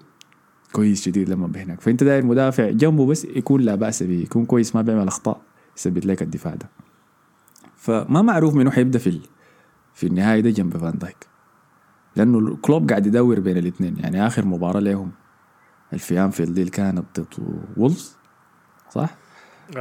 [0.73, 4.75] كويس شديد لما بهناك فأنت داير مدافع جنبه بس يكون لا بأس به يكون كويس
[4.77, 5.41] ما بيعمل أخطاء
[5.77, 6.69] يثبت لك الدفاع ده.
[7.77, 9.23] فما معروف منو حيبدأ في ال-
[9.95, 11.27] في النهاية ده جنب فان دايك.
[12.17, 13.97] لأنه كلوب قاعد يدور بين الاثنين.
[13.99, 15.11] يعني آخر مباراة لهم
[15.99, 17.27] في أنفيلد دي كانت ضد
[17.77, 18.17] وولفز
[18.91, 19.17] صح؟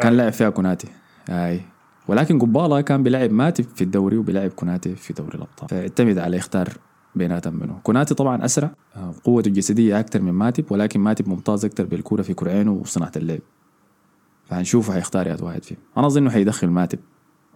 [0.01, 0.87] كان لعب فيها كوناتي.
[1.29, 1.61] آي.
[2.07, 5.69] ولكن قبالة كان بيلعب ماتيب في الدوري وبيلعب كوناتي في دوري الأبطال.
[5.69, 6.69] فاعتمد على يختار
[7.15, 11.85] بيناتهم منه كوناتي طبعا أسرع آه، قوته الجسدية أكثر من ماتيب ولكن ماتيب ممتاز أكثر
[11.85, 13.39] بالكوره في كرعينه وصناعة اللعب.
[14.45, 15.77] فهنشوف هيختار يا واحد فيهم.
[15.97, 16.99] أنا أظن إنه حيدخل ماتب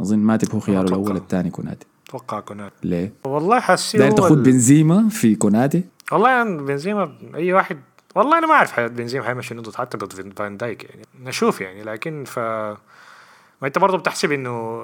[0.01, 0.87] أظن ماتب هو خياره.
[0.87, 1.85] الأول الثاني كوناتي.
[2.09, 2.75] أتوقع كوناتي.
[2.83, 7.77] ليه؟ والله حاسس داير ال- بنزيما في كوناتي؟ والله يعني بنزيما أي واحد
[8.15, 11.01] والله أنا ما أعرف بنزيما حيمشي ضد حتى ضد فان دايك يعني.
[11.23, 12.39] نشوف يعني لكن ف
[13.61, 14.83] ما انت برضه بتحسب إنه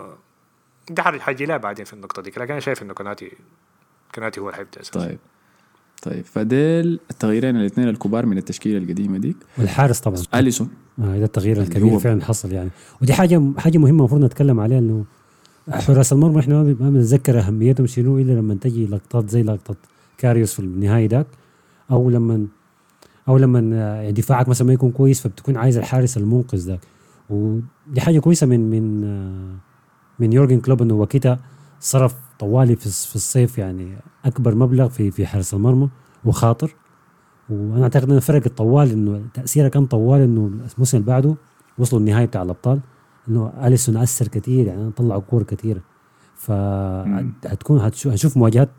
[0.90, 3.32] ده حيجي لها بعدين في النقطة دي لكن أنا شايف إنه كوناتي
[4.16, 5.00] كوناتي هو اللي حيبدا أساسا.
[5.00, 5.20] طيب.
[6.02, 9.36] طيب فديل التغييرين الاثنين الكبار من التشكيلة القديمة ديك.
[9.58, 10.22] والحارس طبعا.
[10.36, 10.70] أليسون.
[11.00, 12.70] آه ده التغيير الكبير فعلا حصل يعني.
[13.02, 15.06] ودي حاجة حاجة مهمة المفروض نتكلم عليها إنه
[15.70, 19.76] حراس المرمى إحنا ما بنتذكر أهميتهم شنو إلا لما تجي لقطات زي لقطة
[20.18, 21.28] كاريوس في النهائي ذاك
[21.92, 22.48] أو لما
[23.28, 26.80] أو لما آه، يعني دفاعك مثلا ما يكون كويس فبتكون عايز الحارس المنقذ ذاك
[27.30, 29.02] ودي حاجة كويسة من من
[30.20, 31.40] من يورجن كلوب إنه وكيتا
[31.80, 35.90] صرف طوالي في في الصيف يعني أكبر مبلغ في في حارس المرمى
[36.26, 36.76] وخاطر.
[37.50, 41.36] وأنا أعتقد انه فرق الطوال إنه تأثيره كان طوال إنه الموسم اللي بعده
[41.78, 42.80] وصلوا النهائي بتاع الأبطال.
[43.30, 45.82] إنه أليسون أثر كثير يعني طلعوا كور كثيره
[46.36, 48.70] فهتكون هتشوف هنشوف مواجهات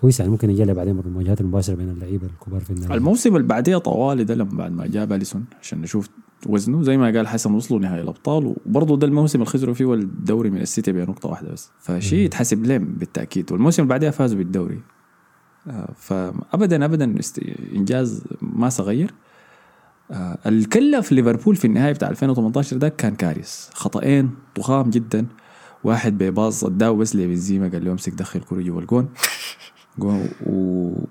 [0.00, 2.94] كويسة يعني ممكن يجي بعدين المواجهات المباشرة بين اللعيبة الكبار في النهائي.
[2.94, 6.08] الموسم اللي بعديه طوالي ده لما بعد ما جاب أليسون عشان نشوف
[6.46, 10.50] وزنه زي ما قال حسن وصلوا نهائي الأبطال وبرضه ده الموسم اللي خسروا فيه الدوري
[10.50, 11.70] من السيتي بنقطه واحدة بس.
[11.80, 13.52] فشيء يتحسب لهم بالتأكيد.
[13.52, 14.80] والموسم اللي بعديه فازوا بالدوري.
[15.66, 17.14] آه، فابدا ابدا
[17.74, 19.14] إنجاز ما صغير.
[20.10, 25.26] آه، اللي كلف ليفربول في النهايه بتاع 2018 ده كان كاريوس خطأين ضخام جدا.
[25.84, 29.08] واحد بباص اداه بس لبنزيما قال له امسك دخل كرة جوا الجون
[30.00, 31.04] جون و-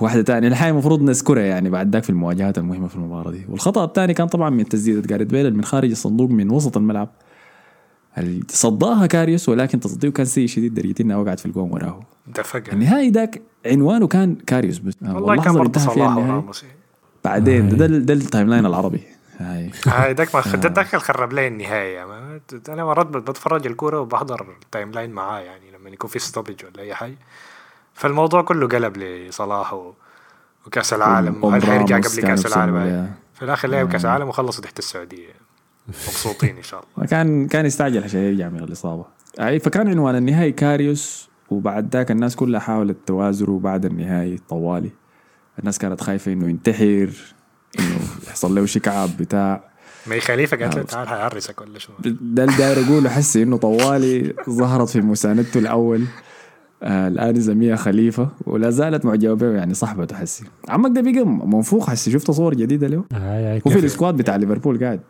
[0.00, 0.48] وواحدة تانية.
[0.48, 3.46] الحقيقة المفروض نذكرها يعني بعد ذاك في المواجهات المهمة في المباراة دي.
[3.48, 7.08] والخطأ الثاني كان طبعا من تسديدة جاريث بيل من خارج الصندوق من وسط الملعب.
[8.18, 10.74] اللي صداها كاريوس ولكن تصديه كان سيء شديد.
[10.74, 14.94] درجة انها وقعت في الجون وراه دفق النهائي ذاك عنوانه كان كاريوس بس.
[15.04, 16.62] آه، والله كان برضه صلاح وراموس.
[16.62, 16.74] يعني.
[17.24, 19.00] بعدين ده, ده, ده ال timeline العربي.
[19.38, 19.70] هاي.
[19.86, 24.46] هاي داك ما ده داك اللي خرب لي النهايه ما- أنا مرات بتفرج الكورة وبحضر
[24.62, 27.16] ال timeline معاه يعني لما يكون في stoppage ولا أي حاجة.
[28.00, 29.74] فالموضوع كله قلب لصلاح.
[30.66, 31.44] وكأس العالم.
[31.44, 33.10] وهل حيرجع قبل كأس العالم.
[33.34, 35.32] في الآخر لعب كأس العالم وخلصوا تحت السعودية.
[35.88, 37.06] مبسوطين إن شاء الله.
[37.12, 39.04] كان كان يستعجل عشان يرجع من الإصابة.
[39.40, 44.90] اي فكان عنوان النهائي كاريوس وبعد ذاك الناس كلها حاولت توازره بعد النهائي طوالي
[45.58, 47.10] الناس كانت خايفة إنه ينتحر
[47.78, 49.70] إنه يحصل له شكعب بتاع.
[50.06, 50.82] ميا خليفة قالت له.
[50.82, 56.04] تعال حيعرسك ولا شنو ده اللي داير أقوله حسي إنه طوالي ظهرت في مساندته الأول.
[56.82, 61.90] آه الآنسة ميا خليفة ولا زالت معجبة به يعني صاحبته حسي عمك ده بقى منفوخ
[61.90, 62.10] حسي.
[62.10, 65.00] شفت صور جديدة له هاي هو في ال squad بتاع ليفربول قاعد.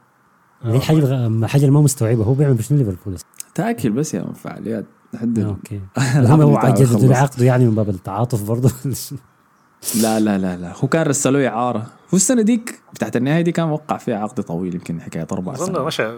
[0.64, 2.24] دي حاجة الغ- حاجة اللي ما مستوعبة.
[2.24, 3.16] هو بيعمل بشنو ليفربول؟
[3.54, 4.84] تأكل بس يا فعاليات.
[5.22, 5.80] ال- okay.
[6.16, 7.08] العقد هو.
[7.08, 8.70] له عقده يعني من باب التعاطف برضه.
[10.02, 10.72] لا لا لا لا.
[10.84, 11.78] هو كان رسلوه إعارة.
[11.80, 15.66] هو السنة ديك بتاعت النهاية دي كان وقع فيها عقد طويل يمكن حكاية أربع أظن
[15.66, 15.86] سنوات.
[15.86, 16.08] مشى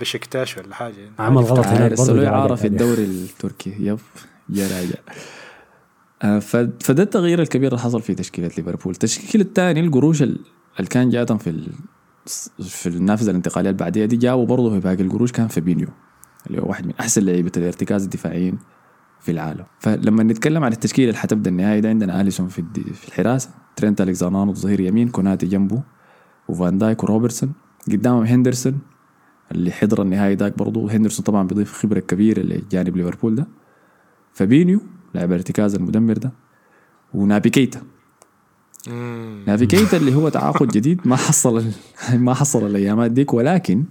[0.00, 0.94] بشكتاش ولا حاجة.
[1.18, 2.76] عمل غلط آه، هناك رسلوه إعارة في يعني.
[2.76, 3.74] الدوري التركي.
[3.80, 3.98] yep.
[4.54, 4.98] يا راجع
[6.22, 6.38] آه،
[6.80, 8.92] فده التغيير الكبير اللي حصل في تشكيلة ليفربول.
[8.92, 10.40] التشكيل الثاني القروش ال-
[10.78, 11.68] اللي كان جاتهم في
[12.60, 15.88] في النافذة الانتقالية البعدية دي جابوا برضه في باقي القروش كان فابينيو
[16.46, 18.58] اللي هو واحد من أحسن لعيبة الارتكاز الدفاعيين
[19.20, 19.64] في العالم.
[19.78, 24.29] فلما نتكلم عن التشكيله اللي حتبدأ النهائي ده عندنا أليسون في في الحراسة ترينت ألكسندر
[24.29, 25.82] أرنولد ظهير يمين كوناتي جنبه
[26.48, 27.52] وفان دايك وروبرتسون.
[27.88, 28.78] قدامهم هندرسون
[29.52, 30.92] اللي حضر النهائي داك برضه.
[30.92, 33.46] هندرسون طبعا بيضيف خبرة كبيرة لجانب ليفربول ده.
[34.32, 34.80] فابينيو
[35.14, 36.32] لاعب الارتكاز المدمر ده
[37.14, 37.80] ونابي كيتا.
[38.88, 39.42] مم.
[39.46, 41.64] نابي كيتا اللي هو تعاقد جديد ما حصل
[42.14, 43.84] ما حصل الايامات ديك ولكن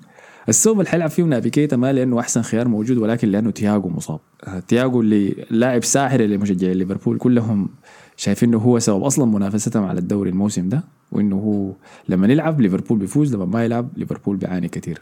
[0.49, 4.19] السبب اللي حيلعب فيه نابي كيتا ما لأنه أحسن خيار موجود ولكن لأنه تياجو مصاب.
[4.67, 7.69] تياجو اللي لاعب ساحر اللي مشجعين ليفربول كلهم
[8.17, 11.71] شايفين إنه هو سبب أصلا منافستهم على الدوري الموسم ده وإنه هو
[12.09, 15.01] لما يلعب ليفربول بيفوز لما ما يلعب ليفربول بيعاني كثير.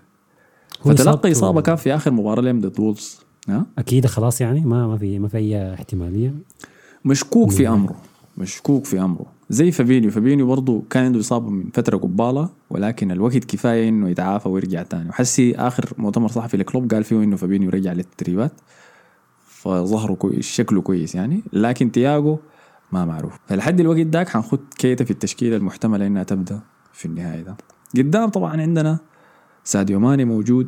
[0.85, 4.97] فتلقى إصابة كان في آخر مباراة لهم ضد وولفز ها أكيد خلاص يعني ما ما
[4.97, 6.33] في ما في أي احتمالية.
[7.05, 7.95] مشكوك في أمره.
[8.37, 9.25] مشكوك في أمره.
[9.49, 10.11] زي فابينيو.
[10.11, 15.09] فابينيو برضه كان عنده إصابة من فترة قبالة ولكن الوقت كفاية إنه يتعافى ويرجع تاني.
[15.09, 18.51] وحسي آخر مؤتمر صحفي لكلوب قال فيه إنه فابينيو رجع للتدريبات
[19.47, 21.43] فظهره كويس شكله كويس يعني.
[21.53, 22.37] لكن تياجو
[22.91, 23.39] ما معروف.
[23.47, 26.59] فلحد الوقت داك حنخد كيتا في التشكيلة المحتملة إنها تبدأ
[26.93, 27.57] في النهاية ده.
[27.97, 28.99] قدام طبعا عندنا
[29.63, 30.67] ساديو ماني موجود.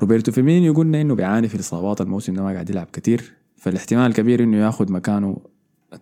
[0.00, 3.32] روبرتو فيرمينو قلنا إنه بيعاني في الإصابات الموسم ده ما قاعد يلعب كتير.
[3.56, 5.36] فالاحتمال كبير إنه ياخذ مكانه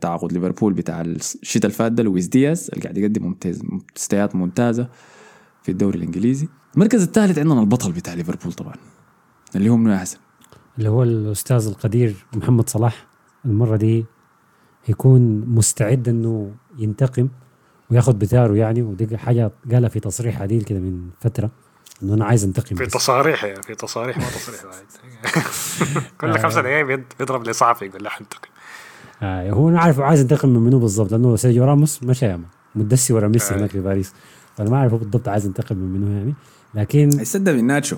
[0.00, 3.62] تعاقد ليفربول بتاع الشتاء اللي ده لويس دياز اللي قاعد يقدم ممتاز
[3.96, 4.88] مستويات ممتازة
[5.62, 6.48] في الدوري الإنجليزي.
[6.74, 8.74] المركز الثالث عندنا البطل بتاع ليفربول طبعا
[9.56, 10.18] اللي هو منو احسن
[10.78, 13.06] اللي هو الأستاذ القدير محمد صلاح.
[13.44, 14.04] المرة دي
[14.88, 17.28] يكون مستعد إنه ينتقم
[17.90, 21.50] وياخذ بثاره يعني ودي حاجة قالها في تصريح عديل كده من فترة.
[22.02, 22.86] إنه أنا عايز أنتقم في.
[22.86, 24.84] تصاريح يعني في تصاريح ما تصريح واحد.
[26.20, 28.48] كل خمسة دقايق بيض- بيضرب لي صحفي يقول له حنتقم.
[29.22, 32.36] آه هو أنا عارف عايز ينتقم من منو بالضبط لأنه سيرجيو راموس مشى
[32.74, 33.58] مدسي ورا ميسي آه.
[33.58, 34.12] هناك في باريس.
[34.56, 36.34] فأنا ما أعرف هو بالضبط عايز ينتقم من منو يعني.
[36.74, 37.96] لكن هيسد من ناتشو.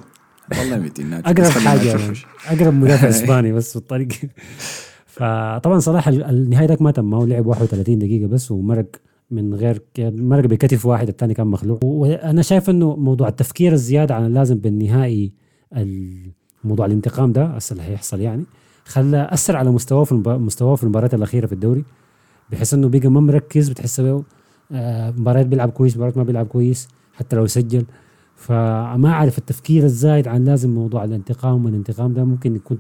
[0.58, 1.02] والله ناتشو.
[1.30, 2.18] أقرب حاجة يعني.
[2.46, 4.08] أقرب مدافع إسباني بس في الطريق.
[5.06, 8.86] فطبعا صلاح ال- النهاية ذاك ما تم ما هو لعب 31 دقيقة بس ومرق
[9.34, 11.78] من غير مرق بكتف واحد الثاني كان مخلوع.
[11.82, 15.32] وأنا شايف إنه موضوع التفكير الزيادة عن اللازم بالنهائي
[15.76, 16.30] ال-
[16.64, 18.44] موضوع الانتقام ده هسه اللي هيحصل يعني
[18.84, 21.84] خلى أثر على مستواه في مستواه في المباريات الأخيرة في الدوري.
[22.52, 24.22] بحيث إنه بقى ما مركز بتحس به
[24.72, 27.84] آه، مباريات بيلعب كويس مباريات ما بيلعب كويس حتى لو سجل.
[28.36, 32.78] فما أعرف التفكير الزايد عن لازم موضوع الانتقام والانتقام ده ممكن يكون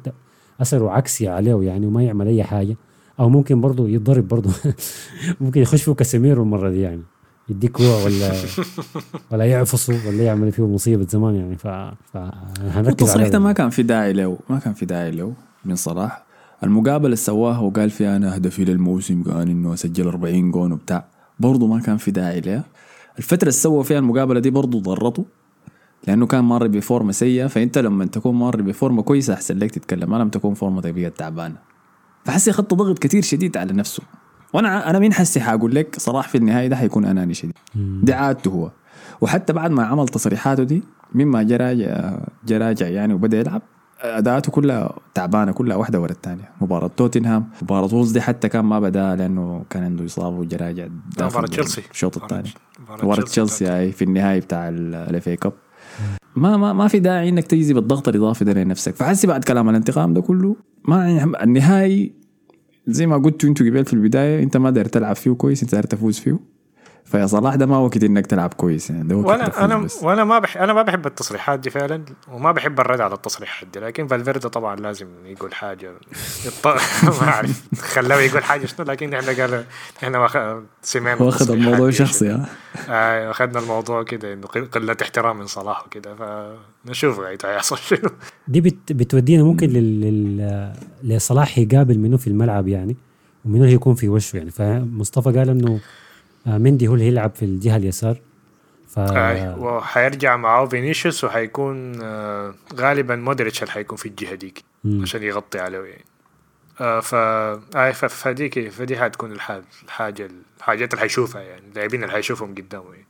[0.60, 2.76] أثره عكسي عليه يعني وما يعمل أي حاجة.
[3.20, 4.50] أو ممكن برضه يتضرب برضه
[5.40, 7.02] ممكن يخش فيه كاسيميرو المرة دي يعني.
[7.48, 8.32] يديك هو ولا
[9.32, 11.56] ولا يعفصه ولا يعمل فيه مصيبة زمان يعني.
[11.56, 11.66] ف,
[12.78, 15.32] التصريح ده ما كان في داعي له ما كان في داعي له
[15.64, 16.24] من صلاح.
[16.62, 21.04] المقابلة اللي سواها وقال فيها أنا هدفي للموسم كان إنه أسجل 40 جون وبتاع.
[21.40, 22.64] برضه ما كان في داعي لها
[23.18, 25.24] الفترة اللي سوى فيها المقابلة دي برضه ضرته
[26.06, 27.46] لأنه كان مر ب form سيئة.
[27.46, 30.94] فأنت لما تكون مر ب form كويسة أحسن لك تتكلم ما لما تكون form تك
[30.94, 31.73] بقت تعبانة.
[32.24, 34.02] فحسي خط ضغط كتير شديد على نفسه.
[34.52, 37.54] وأنا أنا مين حسي حاقول لك؟ صلاح في النهاية ده حيكون أناني شديد.
[38.02, 38.70] دي عادته هو.
[39.20, 40.82] وحتى بعد ما عمل تصريحاته دي
[41.14, 43.62] مما جا راجع جا راجع يعني وبدأ يلعب
[44.00, 46.50] أداءاته كلها تعبانة كلها واحدة ورا الثانية.
[46.60, 50.86] مباراة توتنهام مباراة وولفز دي حتى كان ما بدأ لأنه كان عنده إصابة وجا راجع
[51.16, 51.82] داخل مباراة تشيلسي.
[51.90, 52.48] الشوط مباراة- الثاني.
[53.02, 55.52] مباراة تشيلسي هاي في النهاية بتاع ال FA Cup
[56.36, 58.94] ما ما ما في داعي إنك تجيب بالضغط الإضافي ده لنفسك.
[58.96, 62.12] فحسي بعد كلام الانتقام ده كله ما يعني النهائي
[62.86, 65.84] زي ما قلتوا أنتوا قبل في البداية انت ما داير تلعب فيه كويس انت داير
[65.84, 66.38] تفوز فيه.
[67.04, 70.02] فيا صلاح ده ما وقت إنك تلعب كويس يعني ده وقت وأنا أنا بس.
[70.02, 73.80] وأنا ما بح أنا ما بحب التصريحات دي فعلا وما بحب الرد على التصريحات دي
[73.80, 75.92] لكن فالفيردي طبعا لازم يقول حاجة
[76.46, 76.66] يط...
[77.20, 79.64] ما أعرف خلاه يقول حاجة شنو لكن إحنا قال
[80.02, 80.36] إحنا ما خ...
[80.82, 82.28] سمعنا واخذ الموضوع شخصي.
[82.30, 82.46] ها
[82.88, 86.14] آه اخذنا الموضوع كده إنه قل- قلة احترام من صلاح وكده
[86.86, 88.10] فنشوف هيحصل شنو
[88.48, 90.00] دي بت بتودينا ممكن لل...
[90.00, 90.72] لل...
[91.02, 92.96] لصلاح يقابل منه في الملعب يعني
[93.44, 95.80] ومنو اللي يكون في وشه يعني فمصطفى قال إنه
[96.46, 98.20] مندي هو اللي هيلعب في الجهة اليسار
[98.88, 104.64] ف آه وحيرجع معاه فينيسيوس وحيكون آه غالبا مودريتش اللي حيكون في الجهة ديك.
[105.02, 106.04] عشان يغطي عليه يعني
[106.80, 110.28] آه ف آه ف- فديك فدي حتكون الحاجة
[110.58, 113.06] الحاجات اللي حيشوفها يعني اللاعبين اللي حيشوفهم قدامه يعني.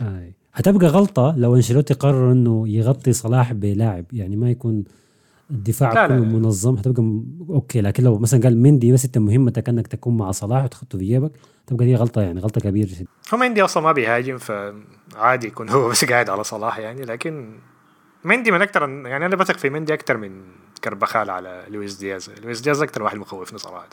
[0.00, 0.32] آه.
[0.54, 4.84] هتبقى غلطة لو أنشيلوتي قرر إنه يغطي صلاح بلاعب يعني ما يكون
[5.50, 6.24] الدفاع لا، كله لا.
[6.24, 7.20] منظم هتبقى.
[7.50, 11.04] أوكي لكن لو مثلا قال مندي بس أنت مهمتك إنك تكون مع صلاح وتحطه في
[11.04, 11.32] جيبك
[11.68, 13.06] تبقى دي غلطة يعني غلطة كبيرة جدا.
[13.34, 17.58] هو مندي أصلا ما بيهاجم فعادي يكون هو بس قاعد على صلاح يعني لكن
[18.24, 20.42] مندي من أكثر يعني أنا بثق في مندي أكثر من
[20.84, 22.30] كربخال على لويس دياز.
[22.42, 23.88] لويس دياز أكثر واحد مخوفني صراحة.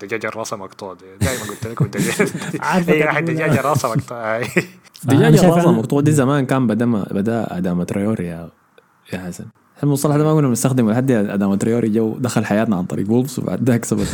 [0.00, 2.30] دجاجة راسها مقطوع دائما قلت لكم دجاجة
[3.06, 4.40] واحد دجاجة راسها مقطوع.
[5.04, 8.50] دجاجة الراسة أنا- مقطوع دي زمان كان بدأ ما بدأ أداما تريوري يا
[9.12, 9.44] يا حسن.
[9.82, 13.70] المصطلح ده ما كنا بنستخدمه لحد أداما تريوري جو دخل حياتنا عن طريق وولفز وبعد
[13.70, 14.08] ذاك سبت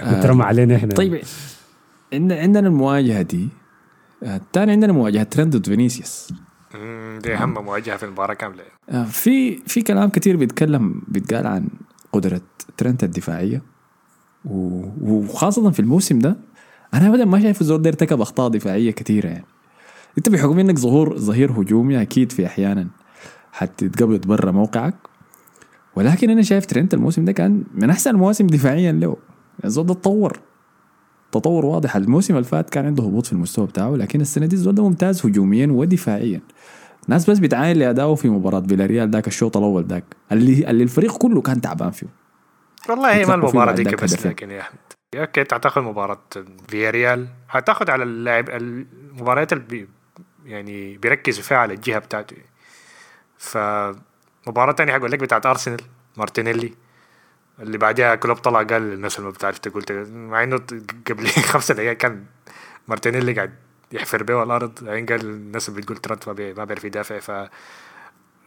[0.00, 0.94] اترمى علينا إحنا.
[0.94, 1.20] طيب
[2.12, 3.48] عندنا عندنا المواجهة دي
[4.22, 6.28] الثاني عندنا مواجهة ترنت ضد فينيسيوس.
[7.22, 8.62] دي أهم مواجهة في المباراة كاملة.
[8.90, 11.68] آه، في في كلام كتير بيتكلم بيتقال عن
[12.12, 12.40] قدرة
[12.76, 13.62] ترنت الدفاعية.
[14.44, 16.36] و- وخاصة في الموسم ده
[16.94, 19.44] أنا أبدا ما شايف الزول ده ارتكب أخطاء دفاعية كثيرة يعني.
[20.18, 22.86] أنت بحكم إنك ظهور ظهير هجومي أكيد في أحيانا.
[23.52, 24.94] حتتقبض برا موقعك.
[25.96, 29.16] ولكن أنا شايف ترنت الموسم ده كان من أحسن المواسم دفاعيا له.
[29.64, 30.40] الزول ده تطور
[31.32, 31.96] تطور واضح.
[31.96, 35.26] الموسم اللي فات كان عنده هبوط في المستوى بتاعه لكن السنة دي الزول ده ممتاز
[35.26, 36.40] هجوميا ودفاعيا.
[37.08, 40.04] ناس بس بتعاين لادائه في مباراة فيلاريال ذاك الشوط الأول ذاك.
[40.32, 42.06] اللي اللي الفريق كله كان تعبان فيه.
[42.88, 44.26] والله هي ما المباراة دي بس.
[44.26, 44.78] لكن يا أحمد
[45.14, 46.22] okay انت حتاخذ مباراة
[46.68, 49.86] فيلاريال حتاخذ على اللاعب المباريات اللي
[50.46, 52.36] يعني بيركزوا فيها على الجهة بتاعته.
[53.40, 55.80] فمباراه تانية حقول لك بتاعت أرسنال
[56.16, 56.74] مارتينيلي
[57.60, 60.60] اللي بعدها كلوب طلع قال الناس اللي ما بتعرف تقول مع إنه
[61.06, 62.24] قبل خمسة دقائق كان
[62.88, 63.54] مارتينيلي قاعد
[63.92, 67.48] يحفر بيه الأرض بعدين قال الناس اللي بتقول ترنت ما بي- ما بيعرف يدافع ف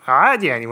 [0.08, 0.66] عادي يعني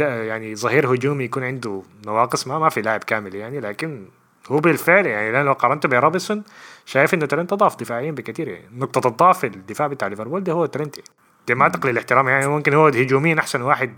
[0.00, 4.08] يعني ظهير هجومي يكون عنده نواقص ما ما في لاعب كامل يعني لكن
[4.48, 6.42] هو بالفعل يعني لو قارنته بروبرتسون
[6.86, 10.98] شايف إنه ترنت اضاف دفاعيا بكثير يعني نقطة الضعف الدفاع بتاع ليفربول ده هو ترنت
[10.98, 11.08] يعني.
[11.46, 13.92] دي ما تقلل احترام يعني ممكن هو هجوميا أحسن واحد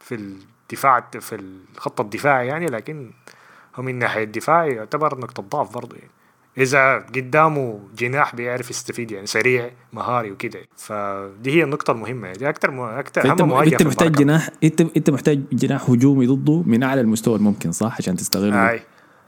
[0.00, 1.34] في الدفاع في
[1.76, 3.10] الخط الدفاعي يعني لكن
[3.76, 6.10] هو من ناحية الدفاع يعتبر نقطة ضعف برضه يعني.
[6.58, 10.60] إذا قدامه جناح بيعرف يستفيد يعني سريع مهاري وكده.
[10.76, 12.80] فدي هي النقطة المهمة دي أكثر م...
[12.80, 17.36] أكثر أهم مواجهة أنت محتاج جناح أنت أنت محتاج جناح هجومي ضده من أعلى المستوى
[17.36, 18.80] الممكن صح؟ عشان تستغل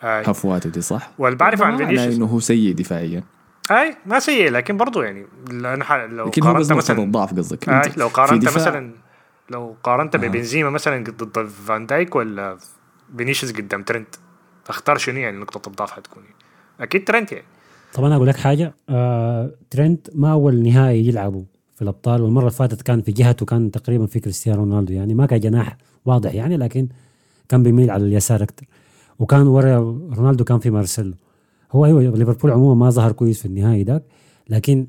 [0.02, 3.22] هفواته دي صح؟ واللي بعرف عن فينيسيوس إنه هو سيء دفاعيا.
[3.70, 7.68] أي ما سيء لكن برضو يعني لو لكن هو بس مثلا الضعف قصدك.
[7.68, 8.92] أنت لو قارنت مثلا
[9.50, 10.18] لو قارنت آه.
[10.18, 12.58] ببنزيما مثلا ضد فان دايك ولا
[13.16, 14.14] فينيسيوس قدام ترنت
[14.64, 16.36] تختار شنو يعني نقطة الضعف حتكون يعني.
[16.80, 17.44] أكيد ترنت يعني.
[17.94, 21.44] طبعا أقول لك حاجة آه ترنت ما أول نهائي يلعبوا
[21.76, 25.26] في الأبطال والمرة اللي فاتت كان في جهته كان تقريبا في كريستيانو رونالدو يعني ما
[25.26, 26.88] كان جناح واضح يعني لكن
[27.48, 28.66] كان بيميل على اليسار أكثر
[29.18, 29.76] وكان ورا
[30.16, 31.14] رونالدو كان في مارسيلو.
[31.72, 34.04] هو أيوه ليفربول عموما ما ظهر كويس في النهائي ذاك
[34.48, 34.86] لكن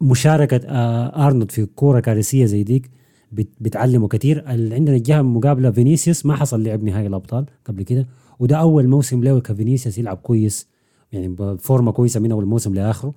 [0.00, 2.90] مشاركة آه أرنولد في كورة كارثية زي ديك
[3.32, 4.42] بت- بتعلمه كثير.
[4.46, 8.06] عندنا الجهة المقابله فينيسيوس ما حصل لعب نهائي الأبطال قبل كده
[8.38, 10.68] وده أول موسم له كفينيسيوس يلعب كويس
[11.12, 13.14] يعني بفورمه كويسة من أول موسم لآخره.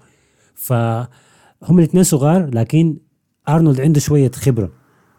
[0.55, 2.97] فهم الاثنين صغار لكن
[3.49, 4.71] أرنولد عنده شوية خبرة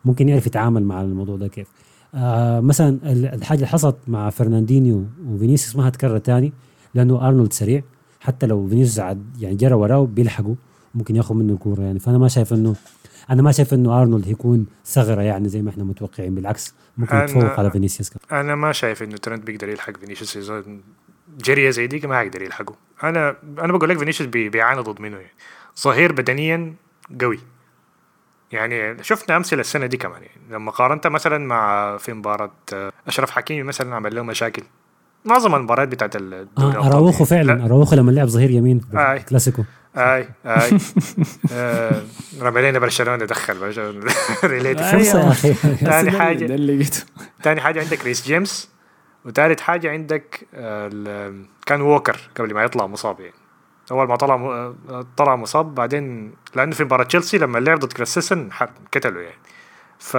[0.04, 1.68] ممكن يعرف يتعامل مع الموضوع ده كيف.
[2.14, 6.52] آه مثلا ال- الحاجة اللي حصلت مع فرناندينيو وفينيسيوس ما هتكرر تاني.
[6.94, 7.82] لأنه أرنولد سريع.
[8.20, 8.98] حتى لو فينيسيوس
[9.40, 10.54] يعني جرى وراه بيلحقوا
[10.94, 11.98] ممكن ياخذ منه الكورة يعني.
[11.98, 12.74] فأنا ما شايف انه
[13.30, 16.34] أنا ما شايف إنه أرنولد هيكون ثغرة يعني زي ما إحنا متوقعين.
[16.34, 18.40] بالعكس ممكن يتفوق على فينيسيوس كمان.
[18.44, 20.36] أنا ما شايف إنه ترنت بيقدر يلحق فينيسيوس.
[20.36, 20.64] إذا
[21.44, 22.74] جريه زي دي ما هيقدر يلحقه.
[23.02, 25.32] أنا أنا بقول لك فينيسيوس بي- بيعاني ضد منه يعني.
[25.82, 26.74] ظهير بدنيا
[27.20, 27.38] قوي.
[28.52, 30.40] يعني شفنا أمثلة السنة دي كمان يعني.
[30.50, 34.62] لما قارنت مثلا مع في مباراة آه، أشرف حكيمي مثلا عمل له مشاكل.
[35.24, 37.26] معظم المباريات بتاعت الدوري آه أراوخو يعني.
[37.26, 39.18] فعلا لا، أراوخو لما لعب ظهير يمين آي.
[39.20, 39.62] كلاسيكو
[39.96, 40.70] آي آي.
[41.52, 42.02] آه،
[42.40, 44.12] رمى لنا برشلونة دخل برشلونه
[44.44, 45.54] ريليتد فرصه يا آخي.
[45.74, 46.46] تاني حاجة.
[46.46, 47.04] ده اللي لقيته
[47.42, 48.68] تاني حاجة عندك ريس جيمس
[49.24, 53.34] وتالت حاجة عندك ال- كان ووكر قبل ما يطلع مصاب يعني.
[53.90, 54.72] أول ما طلع
[55.16, 58.48] طلع مصاب بعدين لأنه في مباراة تشيلسي لما لعب ضد كريستنسن
[58.94, 59.36] قتلوا يعني.
[59.98, 60.16] ف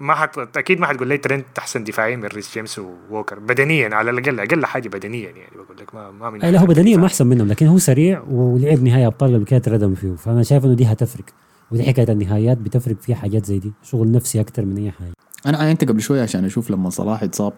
[0.00, 0.38] ما حت...
[0.56, 2.80] أكيد ما حتقول لي ترنت أحسن دفاعيا من ريس جيمس
[3.10, 3.38] ووكر.
[3.38, 6.96] بدنيا على الاقل أقل حاجة بدنيا يعني بقول لك ما ما من لا هو بدنيا
[6.96, 10.64] ما أحسن منهم لكن هو سريع ولعب نهايه أبطال قبل كده ردم فيه فأنا شايف
[10.64, 11.24] إنه دي هتفرق
[11.70, 13.72] ودي حكاية النهايات بتفرق فيها حاجات زي دي.
[13.82, 15.12] شغل نفسي أكثر من أي حاجة.
[15.46, 17.52] أنا عينت قبل شوية عشان أشوف لما صلاح اتصاب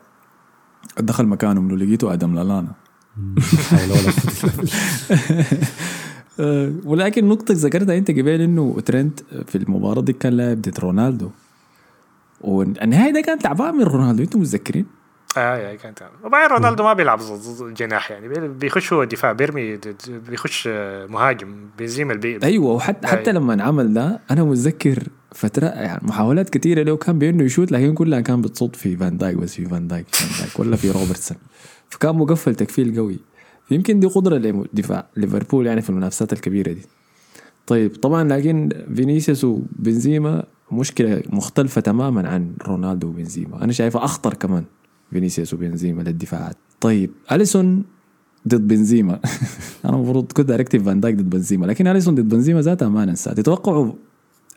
[0.98, 2.72] دخل مكانه منه لقيته آدم لالانا.
[6.40, 11.30] أه، ولكن نقطة ذكرتها أنت قبل إنه ترنت في المباراة دي كان لاعب ضد رونالدو.
[12.46, 14.86] والنهاية ده كان تعبان من رونالدو أنتم متذكرين؟
[15.36, 17.20] اي اي كان تمام وبعدين رونالدو ما بيلعب
[17.76, 19.78] جناح يعني بي- بيخش هو دفاع بيرمي
[20.08, 23.32] بيخش آه، مهاجم بنزيما البي أيوه وحتى حتى.
[23.32, 25.02] لما عمل ده أنا متذكر
[25.34, 29.36] فترة يعني محاولات كثيرة له كان بانه يشوت لكن كلها كان بتصد في فان دايك
[29.36, 31.36] بس في فان دايك فان دايك ولا في روبرتسون
[31.90, 33.18] فكان مقفل تقفيل قوي
[33.70, 36.82] يمكن دي قدرة لدفاع ليفربول يعني في المنافسات الكبيرة دي
[37.66, 44.64] طيب طبعا لكن فينيسيوس وبنزيما مشكلة مختلفة تماما عن رونالدو وبنزيما أنا شايفها أخطر كمان
[45.10, 47.84] فينيسيوس وبنزيما للدفاعات طيب أليسون
[48.48, 49.20] ضد بنزيما
[49.84, 53.34] أنا المفروض كنت أركتب فان دايك ضد بنزيما لكن أليسون ضد بنزيما ذاتها ما ننسى
[53.34, 53.92] تتوقعوا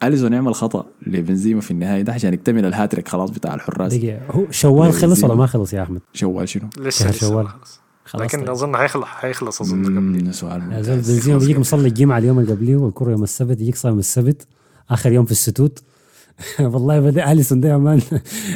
[0.04, 4.52] أليسون يعمل خطأ لبنزيما في النهاية ده عشان يكتمل الهاتريك خلاص بتاع الحراس دقيقة هو
[4.52, 7.48] شوال خلص ولا ما خلص يا أحمد؟ شوال شنو؟ لسه شوال.
[7.48, 7.80] خلص.
[8.16, 8.50] لكن طيب.
[8.50, 13.24] أظن هيخلص هيخلص أظن قبل سؤال بنزيما بيجيك مصلي الجمعه اليوم اللي قبليه والكرة يوم
[13.24, 14.48] السبت يجيك صايم السبت
[14.90, 15.84] آخر يوم في الستوت
[16.74, 18.00] والله بدأ أليسون ده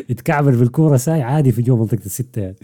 [0.10, 2.56] يتكعبل بالكورة ساي عادي في جوا منطقة الستة يعني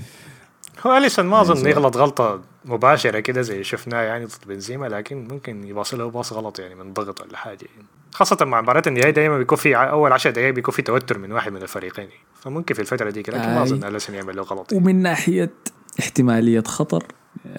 [0.88, 1.68] هو أليسون ما أظن سؤال.
[1.68, 6.60] يغلط غلطة مباشرة كده زي شفناه يعني ضد بنزيما لكن ممكن يباص له باص غلط
[6.60, 7.88] يعني من ضغط ولا حاجة يعني.
[8.14, 11.52] خاصة مع مباراة النهائي دايما بيكون في أول 10 دقائق بيكون في توتر من واحد
[11.52, 12.22] من الفريقين يعني.
[12.36, 13.64] فممكن في الفترة دي لكن ما آي.
[13.64, 14.84] أظن أليسون يعمل له غلط يعني.
[14.84, 15.52] ومن ناحية
[16.00, 17.04] احتمالية خطر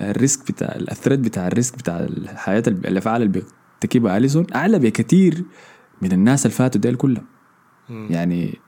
[0.00, 3.42] ال risk بتاع ال threat بتاع ال risk بتاع الحياة الافعال اللي
[3.80, 5.44] بيرتكبها أليسون أعلى بكثير
[6.02, 7.39] من الناس اللي فاتوا ديل كلهم مم.
[7.90, 8.58] يعني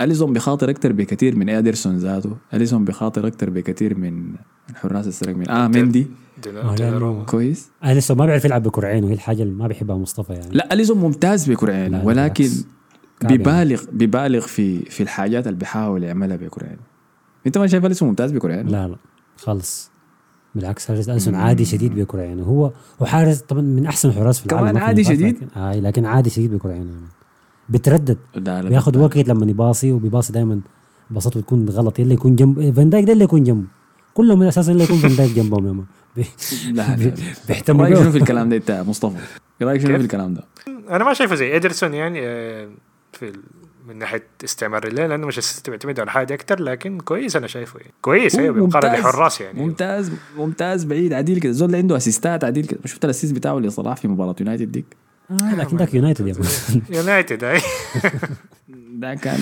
[0.00, 2.36] أليسون بيخاطر أكثر بكثير من ادرسون ذاته.
[2.54, 4.22] أليسون بيخاطر أكثر بكثير من
[4.68, 6.06] من حراس السرق من آه مندي.
[6.46, 7.24] آه،.
[7.24, 7.70] كويس.
[7.84, 10.50] أليسون ما بيعرف يلعب بكرعين وهي الحاجة اللي ما بيحبها مصطفى يعني.
[10.52, 13.36] لا أليسون ممتاز بكرعين لا، لا، ولكن يعني.
[13.36, 16.76] بيبالغ بيبالغ في في الحاجات اللي بيحاول يعملها بكرعين
[17.46, 18.96] أنت ما شايف أليسون ممتاز بكرعين لا لا.
[19.36, 19.90] خالص
[20.54, 24.48] بالعكس حارس أليسون عادي شديد بكره يعني هو هو حارس طبعا من أحسن الحراس في
[24.48, 26.90] كمان العالم ما في عادي شديد؟ لكن آه لكن عادي شديد بكره يعني
[27.68, 28.18] بتردد.
[28.36, 30.60] بياخد وقت لما يباصي وبيباصي دائما
[31.10, 31.98] باصته تكون غلط.
[31.98, 33.66] يلا يكون جنب فان دايك ده اللي يكون جنبه.
[34.14, 35.84] كلهم من أساس اللي يكون فان دايك جنبهم يا مان.
[36.16, 36.24] بي-
[36.76, 37.12] لا لا.
[37.48, 37.96] بيهتموا رأيك.
[37.98, 39.16] شنو في الكلام ده انت مصطفى؟
[39.62, 40.44] رأيك شنو؟ في الكلام ده؟
[40.90, 42.68] أنا ما شايفه زي إيدرسون يعني آه،
[43.12, 43.32] في
[43.88, 47.92] من ناحية استعمار الليل لأنه سيتي بيعتمد على حاجة أكثر لكن كويس أنا شايفه يعني.
[48.02, 49.60] كويس أيوه بمقارنه لحراس يعني.
[49.60, 51.52] ممتاز ممتاز بعيد عديل كده.
[51.52, 52.80] زول عنده assist ات عديل كده.
[52.84, 54.96] شفت ال assist بتاعه لصلاح في مباراة يونايتد ديك؟
[55.30, 56.34] آه لكن ذاك يونايتد يا
[56.96, 57.60] يونايتد أي.
[59.00, 59.38] ده كان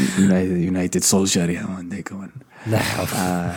[0.62, 2.28] يونايتد سولشر يا مان ده كمان.
[3.16, 3.55] آه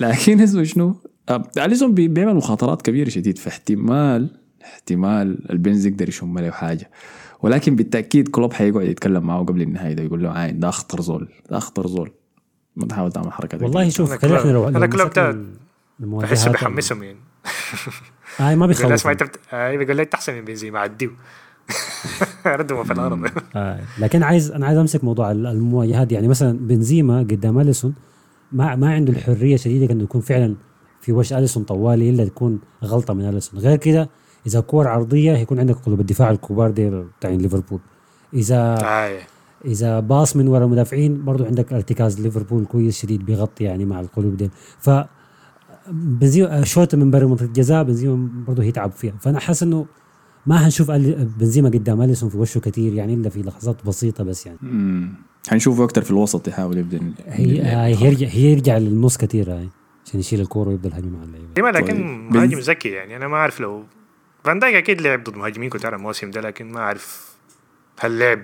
[0.00, 0.96] لكن اسمه شنو؟
[1.28, 4.30] آه اليسون بي- بيعمل مخاطرات كبيرة شديد فاحتمال
[4.64, 6.90] احتمال البنز يقدر يشم له حاجة.
[7.42, 11.28] ولكن بالتأكيد كلوب حيقعد يتكلم معه قبل النهاية ده يقول له عاين ده أخطر زول
[11.50, 12.10] ده أخطر زول.
[12.76, 14.86] ما تحاول تعمل حركة والله شوف خلينا كلوب- لو ده
[16.00, 17.18] بحسه بيحمسهم يعني.
[18.40, 18.66] آه ما
[19.12, 19.40] انت بت...
[19.52, 21.10] آه بيقول لي انت احسن من بنزيما عديه
[22.46, 23.26] ردوا في الأرض.
[23.56, 23.80] آه.
[23.98, 27.94] لكن عايز أنا عايز أمسك موضوع ال- المواجهات يعني مثلا بنزيما قدام أليسون
[28.52, 30.54] ما ما عنده الحرية شديدة إنه يكون فعلا
[31.00, 33.60] في وش أليسون طوالي إلا تكون غلطة من أليسون.
[33.60, 34.08] غير كده
[34.46, 37.78] إذا كور عرضية هيكون عندك قلوب الدفاع الكبار دي بتاعين ليفربول.
[38.34, 39.18] اذا آه.
[39.64, 44.36] إذا باص من وراء المدافعين برضو عندك ارتكاز ليفربول كويس شديد بيغطي يعني مع القلوب
[44.36, 44.90] دي ف
[45.92, 49.14] بنزيما شوت من برا منطقه الجزاء بنزيما برضه هيتعب فيها.
[49.20, 49.86] فأنا حاسس إنه
[50.46, 54.46] ما هنشوف ال- بنزيما قدام أليسون في وشه كثير يعني إلا في لحظات بسيطة بس
[54.46, 55.14] يعني مم.
[55.48, 59.68] حنشوفه أكثر في الوسط يحاول يبدأ هي هي يرجع هي يرجع للنص كثير هاي
[60.06, 62.36] عشان يشيل الكورة ويبدا الهجمه مع اللعيبة ديما لكن طيب.
[62.36, 63.84] مهاجم ذكي يعني أنا ما أعرف لو
[64.44, 67.36] فان دايك أكيد لعب ضد مهاجمين كتار الموسم ده لكن ما أعرف
[68.00, 68.42] هل لعب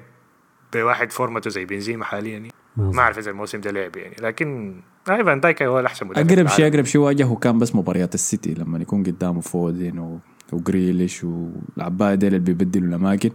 [0.72, 2.50] بواحد فورمته زي بنزيما حاليا يعني.
[2.76, 4.80] ما أعرف إذا الموسم ده لعب يعني لكن
[5.10, 6.66] آه فان دايك هو الأحسن مدافع أقرب شيء.
[6.68, 10.18] أقرب شيء واجهه كان بس مباريات السيتي لما يكون قدامه فودين و...
[10.52, 13.30] وجريليش والعباية ديل اللي بيبدلوا الأماكن.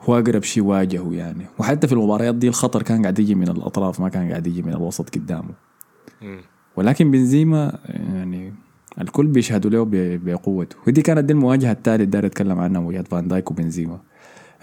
[0.00, 1.46] هو أقرب شيء واجهه يعني.
[1.58, 4.72] وحتى في المباريات دي الخطر كان قاعد يجي من الأطراف ما كان قاعد يجي من
[4.72, 5.54] الوسط قدامه.
[6.76, 8.52] ولكن بنزيما يعني
[9.00, 9.86] الكل بيشهدوا له
[10.24, 10.76] بقوته.
[10.86, 14.00] ودي كانت دي المواجهة الثالث داير أتكلم عنها مواجهه فان دايك وبنزيما.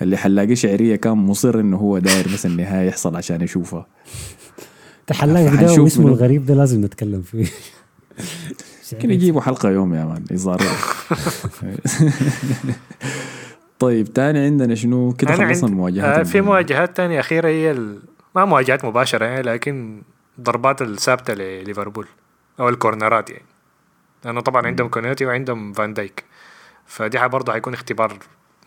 [0.01, 3.87] اللي حلاقي شعرية كان مصر إنه هو داير بس النهاية يحصل عشان يشوفها.
[5.07, 6.13] تحلاق ده واسمه منو.
[6.13, 7.45] الغريب ده لازم نتكلم فيه.
[8.93, 10.61] يمكن يجيبوا حلقة يوم يا مان يظهر
[13.79, 16.41] طيب تاني عندنا شنو؟ كده خلصنا المواجهات آه في.
[16.41, 17.19] مواجهات تانية.
[17.19, 17.99] أخيرة هي ال...
[18.35, 20.01] ما مواجهات مباشرة يعني لكن
[20.41, 22.07] ضربات الثابتة لليفربول
[22.59, 23.45] أو ال corner ات يعني.
[24.25, 26.23] لأنه طبعا عندهم كوناتي وعندهم فان دايك.
[26.85, 28.17] فدي برضه حيكون اختبار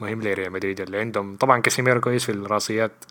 [0.01, 1.37] مهم لريال مدريد اللي عندهم.
[1.37, 3.05] طبعا كاسيميرو كويس في الراسيات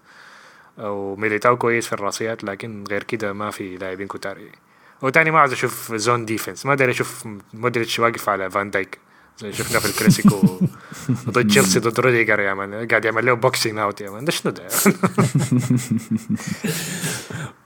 [0.80, 4.58] أو ميليتاو كويس في الراسيات لكن غير كده ما في لاعبين كتار يعني.
[5.04, 9.00] وتاني ما عاوز أشوف zone defense ما داري أشوف مودريتش واقف على فان دايك
[9.40, 10.60] زي شفنا في الكلاسيكو.
[11.30, 12.88] ضد تشيلسي ضد روديجر يا مان.
[12.88, 14.26] قاعد يعمل له boxing out يا مان.
[14.26, 14.64] ده شنو ده؟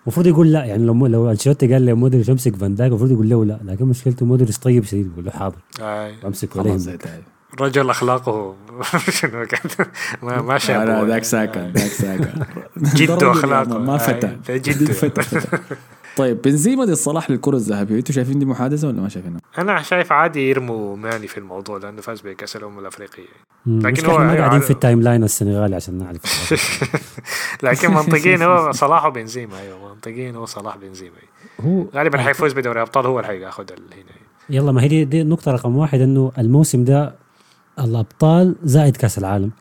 [0.04, 3.46] المفروض يقول لا يعني لو لو أنشيلوتي قال لمودريتش أمسك فان دايك المفروض يقول له
[3.46, 3.60] لا.
[3.64, 5.58] لكن مشكلته مودريتش طيب شديد يقول له حاضر.
[6.26, 7.24] أمسك تاعي.
[7.62, 8.56] رجل أخلاقه
[9.20, 9.86] شنو كان؟
[10.24, 11.06] ما ما شاب لا.
[11.06, 12.30] ذاك ساكن ذاك ساكن.
[12.78, 14.94] جده مان، ما فتى ده جده.
[14.94, 15.40] فتى.
[16.18, 17.96] طيب بنزيما ضد صلاح للكرة الذهبية.
[17.96, 22.02] أنتوا شايفين دي محادثة ولا ما شايفينها؟ أنا شايف عادي يرموا ماني في الموضوع لأنه
[22.02, 23.24] فاز بكأس الأمم الأفريقية.
[23.66, 26.54] لكن هو ما قاعدين على- في ال timeline السنغالي عشان نعرف.
[27.64, 31.16] لكن منطقيا هو صلاح وبنزيما أيوه منطقيا هو صلاح بنزيما
[31.62, 34.04] هو غالبا حيفوز بدوري أبطال هو اللي حياخذ هنا.
[34.50, 37.16] يلا ما هي دي, دي نقطة رقم واحد إنه الموسم ده
[37.80, 39.52] الأبطال زائد كأس العالم.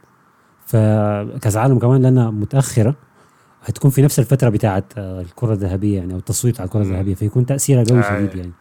[0.66, 2.94] فكأس العالم كمان لأنها متأخرة.
[3.66, 6.90] هتكون في نفس الفترة بتاعت آه، الكرة الذهبية يعني أو التصويت على الكرة مم.
[6.92, 8.18] الذهبية فيكون تأثيرها قوي آه.
[8.26, 8.52] شديد يعني.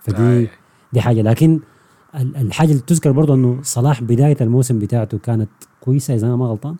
[0.00, 0.48] فدي.
[0.92, 1.22] دي حاجة.
[1.22, 1.60] لكن
[2.14, 5.48] ال- الحاجة اللي تذكر برضه إنه صلاح بداية الموسم بتاعته كانت
[5.80, 6.76] كويسة إذا أنا ما غلطان.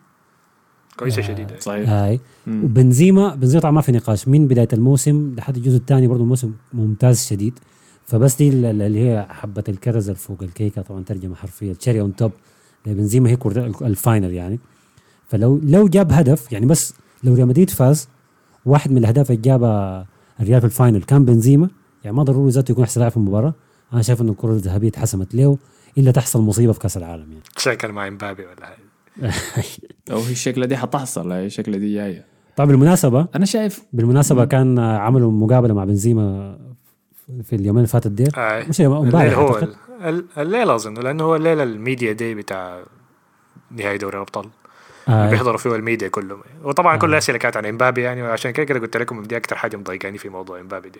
[0.99, 1.59] كويسة شديدة.
[1.59, 1.89] صحيح.
[1.89, 2.63] هاي مم.
[2.63, 4.27] وبنزيما بنزيما طبعا ما في نقاش.
[4.27, 7.59] من بداية الموسم؟ لحد الجزء الثاني برضه الموسم ممتاز شديد.
[8.05, 11.71] فبس دي ال- اللي هي حبة الكرز اللي فوق الكيكة طبعا ترجمة حرفية.
[11.71, 12.31] ال cherry on top
[12.85, 14.59] بنزيما هي كرة ال final يعني.
[15.29, 16.93] فلو لو جاب هدف يعني بس
[17.25, 18.09] لو ريال مدريد فاز
[18.65, 20.05] واحد من الأهداف اللي جابها
[20.39, 21.69] الريال في ال final كان بنزيما.
[22.03, 23.53] يعني ما ضروري ذاته يكون أحسن لاعب في المباراة.
[23.93, 25.57] أنا شايف إنه الكرة الذهبية اتحسمت له
[25.97, 27.43] إلا تحصل مصيبة في كأس العالم يعني.
[27.57, 28.75] شكل مع إمبابي ولا
[30.11, 32.25] أو هي الشكلة دي حتحصل هي الشكلة دي جاية.
[32.55, 36.57] طبعا بالمناسبة أنا شايف بالمناسبة كان عملوا مقابلة مع بنزيما
[37.43, 38.67] في اليومين اللي فاتت ديل آي.
[38.67, 39.63] مش امبارح الليل هو أعتقد.
[40.01, 42.83] ال- ال- الليل أظن لأنه هو الليلة ال media day بتاع
[43.71, 44.45] نهائي دوري الأبطال.
[45.09, 47.11] آه بيحضروا فيه الميديا كلهم وطبعا كل آه.
[47.11, 50.29] الأسئلة كانت عن إمبابي يعني وعشان كده كده قلت لكم دي أكثر حاجة مضايقاني في
[50.29, 50.99] موضوع إمبابي دي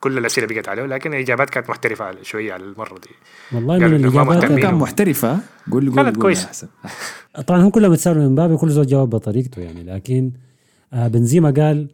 [0.00, 3.10] كل الأسئلة بقت عليه لكن الإجابات كانت محترفة على شوية على المرة دي
[3.52, 4.60] والله من الإجابات مهتمين.
[4.60, 5.38] كان محترفة
[5.72, 6.24] قول قول كانت.
[6.26, 6.68] أحسن
[7.46, 10.30] طبعا هم كلهم يتسالوا من إمبابي كل زول جاوب بطريقته يعني لكن
[10.92, 11.88] آه بنزيما قال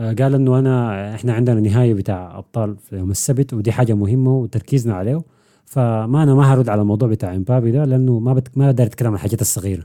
[0.00, 4.30] آه قال إنه أنا إحنا عندنا نهاية بتاع أبطال في يوم السبت ودي حاجة مهمة
[4.36, 5.22] وتركيزنا عليه
[5.66, 8.58] فما أنا ما هرد على الموضوع بتاع إمبابي ده لأنه ما بت...
[8.58, 9.82] ما أقدر أتكلم عن الحاجات الصغيرة.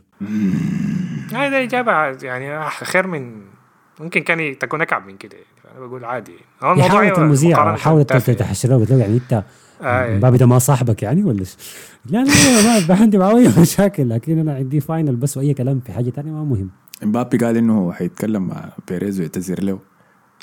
[1.33, 1.91] هذا إجابة
[2.23, 3.41] يعني خير من
[3.99, 6.31] ممكن كان تكون أكعب من كده يعني أنا بقول عادي.
[6.63, 8.35] هو هي حاولت المذيع حاولت تافهة.
[8.35, 9.13] تحشره قلت له يعني.
[9.13, 9.43] أنت
[9.81, 11.43] آه، مبابي ده ما صاحبك يعني ولا؟
[12.05, 15.91] لا لا ما عندي معه اي مشاكل لكن أنا عندي final بس وأي كلام في
[15.91, 16.69] حاجة ثانية ما مهم.
[17.03, 19.79] إمبابي قال إنه هو حيتكلم مع بيريز ويعتذر له.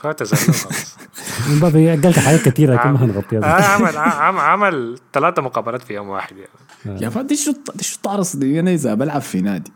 [0.07, 0.97] هو تزلل خلاص.
[1.57, 6.37] مبابي قال حاجات كثيره لكن ما آه، عمل عمل عمل ثلاثة مقابلات في يوم واحد
[6.37, 7.03] يعني.
[7.03, 9.73] يا فادي شو دي شو تعرص دي أنا إذا بلعب في نادي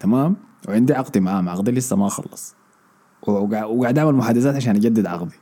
[0.00, 0.36] تمام؟
[0.68, 2.54] وعندي عقدي معاه عقدي لسه ما خلص.
[3.22, 5.34] وقاعد أعمل محادثات عشان أجدد عقدي.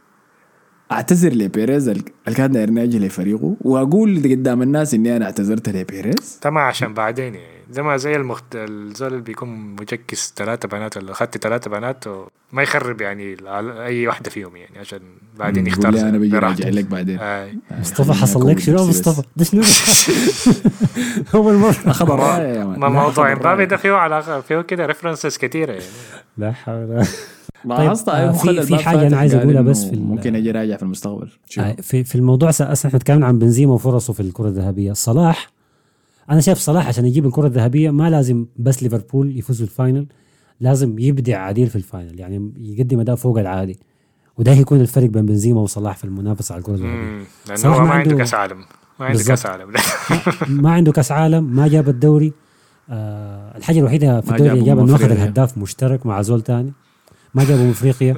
[0.92, 6.40] أعتذر لبيريز ال- اللي كان داير ناجي لفريقه وأقول قدام الناس إني أنا اعتذرت لبيريز.
[6.46, 8.44] ما عشان بعدين يعني زي ما زي المخت...
[8.54, 9.48] الزول اللي بيكون
[9.80, 12.04] مجكس ثلاثة بنات ولا اخذت ثلاثة بنات
[12.52, 13.36] ما يخرب يعني
[13.84, 14.98] أي واحدة فيهم يعني عشان
[15.38, 16.64] بعدين يختار أنا بيجي براحته.
[16.64, 17.18] راجع لك بعدين.
[17.18, 17.58] آي.
[17.80, 19.62] مصطفى حصل لك شنو مصطفى؟ ده شنو؟
[21.34, 23.64] أول أخذ مان ما موضوع امبابي الراية.
[23.68, 25.84] ده فيه على فيه كده references كثيرة يعني.
[26.38, 27.04] لا حول
[27.76, 27.90] طيب،
[28.28, 30.82] آه، في- خلى في حاجة أنا فاتح عايز إنه بس في ممكن أجي راجع في
[30.82, 31.30] المستقبل.
[31.58, 35.50] آه، في في الموضوع إحنا تكلمنا عن بنزيما وفرصه في الكرة الذهبية صلاح
[36.30, 40.06] أنا شايف صلاح عشان يجيب الكرة الذهبية ما لازم بس ليفربول يفوز بال final
[40.60, 43.78] لازم يبدع عديل في ال final يعني يقدم أداء فوق العادي
[44.38, 48.16] وده هيكون الفرق بين بنزيما وصلاح في المنافسة على الكرة الذهبية لأنه ما ما عنده
[48.16, 48.56] كأس عالم
[49.00, 49.24] ما عنده.
[49.24, 49.72] كأس عالم
[50.62, 52.32] ما عنده كأس عالم ما جاب الدوري
[52.90, 55.10] آه الحاجة الوحيدة في الدوري اللي جابوا جاب إنه أخذ.
[55.12, 56.72] الهداف مشترك مع زول تاني
[57.34, 58.16] ما جابوا من إفريقيا.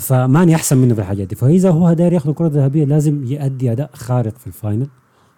[0.00, 1.36] فماني أحسن منه في الحاجات دي.
[1.36, 4.88] فإذا هو داير ياخذ الكرة الذهبية لازم يؤدي أداء خارق في ال final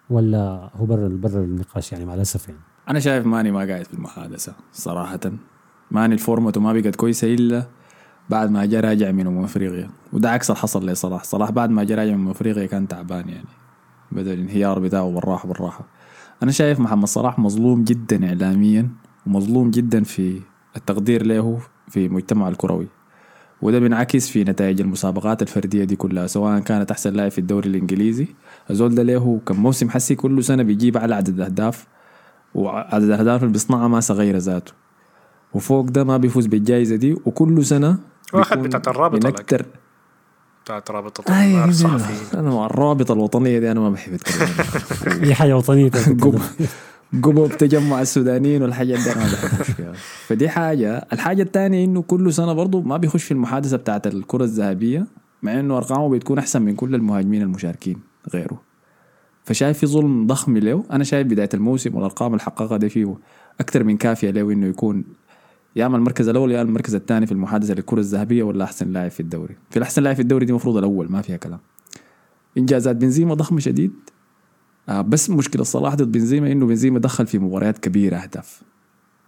[0.09, 2.59] ولا هو برا برا النقاش يعني مع الأسف يعني.
[2.89, 5.19] أنا شايف ماني ما قاعد في المحادثة صراحة.
[5.91, 7.63] ماني الفورمة ما بقت كويسة إلا
[8.29, 9.89] بعد ما جاء راجع من أمم إفريقيا.
[10.13, 13.29] وده عكس اللي حصل لصلاح صلاح بعد ما جاء راجع من أمم إفريقيا كان تعبان
[13.29, 13.47] يعني.
[14.11, 15.85] بدأ الانهيار بتاعه بالراحه بالراحة.
[16.43, 18.89] أنا شايف محمد صلاح مظلوم جدا اعلاميا
[19.27, 20.41] ومظلوم جدا في
[20.75, 21.59] التقدير له
[21.93, 22.87] في مجتمع الكروي.
[23.61, 28.27] وده بينعكس في نتائج المسابقات الفردية دي كلها سواء كانت أحسن لاعب في الدوري الإنجليزي.
[28.69, 31.87] الزول ده له كم موسم حسي كل سنة بيجيب أعلى عدد أهداف
[32.55, 34.73] وعدد الاهداف اللي بيصنعها ما صغيرة ذاته.
[35.53, 37.97] وفوق ده ما بيفوز بالجائزه دي وكل سنة
[38.33, 39.65] واخد بتاعت الرابطة أكتر
[40.63, 44.17] بتاعت رابطة أي الصحفيين أنا مع الرابطة الوطنية دي أنا ما بحب.
[45.23, 45.89] هي حاجة وطنية.
[46.23, 46.39] قب
[47.21, 49.11] قبب تجمع السودانيين والحاجات دي.
[49.11, 49.93] أنا ما بحبش فيها.
[50.27, 51.07] فدي حاجة.
[51.13, 55.07] الحاجة الثانية إنه كل سنة برضه ما بيخش في المحادثة بتاعت الكرة الذهبية
[55.43, 57.99] مع إنه أرقامه بتكون أحسن من كل المهاجمين المشاركين
[58.33, 58.61] غيره.
[59.45, 63.15] فشايف في ظلم ضخم له أنا شايف بداية الموسم والأرقام اللي حققها دي فيه
[63.59, 65.03] أكثر من كافية له إنه يكون
[65.75, 69.19] يا اما المركز الأول يا المركز الثاني في المحادثة للكرة الذهبية ولا أحسن لاعب في
[69.19, 69.55] الدوري.
[69.69, 71.59] في الأحسن لاعب في الدوري دي المفروض الأول ما فيها كلام.
[72.57, 73.93] إنجازات بنزيما ضخمه شديد.
[74.89, 78.61] آه بس مشكلة صلاح ضد بنزيما إنه بنزيما دخل في مباريات كبيرة أهداف.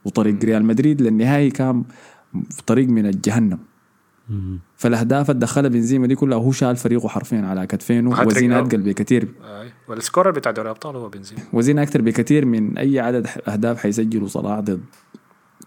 [0.06, 1.84] وطريق ريال مدريد للنهائي كان
[2.50, 3.60] في طريق من الجهنم.
[4.76, 8.22] فالأهداف اللي دخلها بنزيما دي كلها هو شال فريقه حرفيا على كتفينه.
[8.22, 9.72] وزنه اثقل بكثير آي.
[9.88, 11.42] وال scorer بتاع دوري الأبطال هو بنزيما.
[11.54, 14.82] وزنه أكثر بكثير من أي عدد أهداف حيسجله صلاح ضد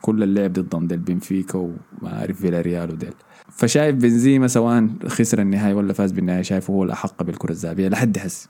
[0.00, 3.14] كل اللعب ضدهم ديل بنفيكا وما أعرف فيلاريال وديل.
[3.50, 8.48] فشايف بنزيما سواء خسر النهائي ولا فاز بالنهائي شايفه هو الأحق بالكرة الذهبية لحد هسه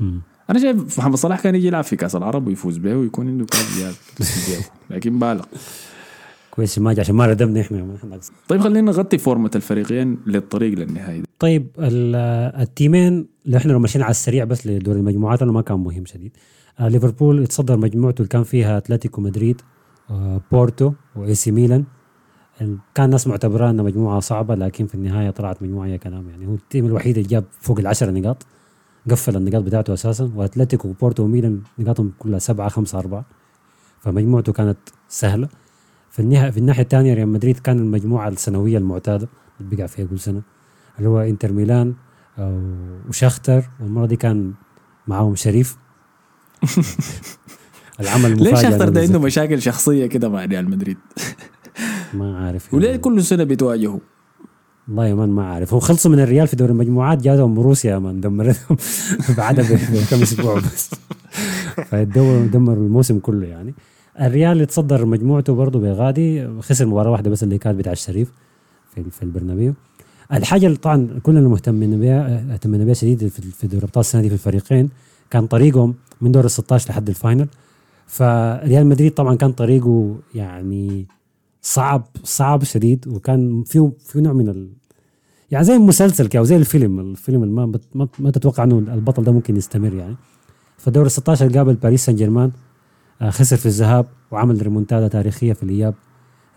[0.00, 0.20] مم.
[0.50, 3.78] أنا شايف محمد صلاح كان يجي يلعب في كأس العرب ويفوز به ويكون عنده كاس.
[4.90, 5.44] لكن بالغ
[6.50, 7.96] كويس ما عشان ما ردمنا إحنا.
[8.48, 11.22] طيب خلينا نغطي form ة الفريقين للطريق للنهائي.
[11.38, 12.14] طيب ال-
[12.62, 15.78] ال team ين اللي إحنا لو مشينا على السريع بس لدور المجموعات أنا ما كان
[15.78, 16.32] مهم شديد
[16.80, 19.60] آه ليفربول اتصدر مجموعته اللي كان فيها أتلتيكو مدريد
[20.10, 21.84] آه بورتو و AC ميلان
[22.94, 26.54] كان الناس معتبرها انها مجموعة صعبة لكن في النهاية طلعت مجموعة يا كلام يعني هو
[26.54, 28.46] ال team الوحيد اللي جاب فوق العشرة نقاط
[29.10, 33.24] قفل النقاط بتاعته أساسا وأتلتيكو وبورتو وميلان نقاطهم كلها سبعة خمسة أربعة.
[34.00, 34.78] فمجموعته كانت
[35.08, 35.48] سهلة.
[36.10, 39.28] في النهاية في الناحية الثانية ريال مدريد كان المجموعة السنوية المعتادة
[39.60, 40.42] اللي بيقع فيها كل سنة.
[40.98, 41.94] اللي هو إنتر ميلان
[43.08, 44.52] وشختر والمرة دي كان
[45.08, 45.76] معاهم شريف.
[48.00, 50.96] العمل المفاجئ ليش شختر ده عنده مشاكل شخصية كده مع ريال مدريد؟
[52.14, 52.98] ما عارف وليه يعني.
[52.98, 54.00] كل سنة بتواجهه؟
[54.88, 58.20] والله مان ما عارف هو خلصوا من الريال في دوري المجموعات جاتهم روسيا يا مان
[58.20, 58.76] دمرتهم.
[59.38, 60.90] بعدها بكم أسبوع بس.
[61.90, 63.74] فدمروا دمروا الموسم كله يعني.
[64.20, 66.48] الريال اتصدر مجموعته برضه بغادي.
[66.60, 68.32] خسر مباراة واحدة بس اللي كانت بتاع الشريف
[68.94, 69.74] في في البرنابيو.
[70.32, 74.34] الحاجة اللي طبعا كلنا مهتمين بها اهتمينا بها شديد في دوري الأبطال السنة دي في
[74.34, 74.88] الفريقين
[75.30, 77.48] كان طريقهم من دور ال 16 لحد ال final.
[78.06, 81.06] فريال مدريد طبعا كان طريقه يعني
[81.66, 84.68] صعب صعب شديد وكان فيه في نوع من ال...
[85.50, 87.54] يعني زي المسلسل كده وزي الفيلم الفيلم
[87.94, 90.16] ما ما, تتوقع إنه البطل ده ممكن يستمر يعني.
[90.78, 92.52] فدور ال 16 قابل باريس سان جيرمان
[93.22, 95.94] آه، خسر في الذهاب وعمل ريمونتادا تاريخية في الإياب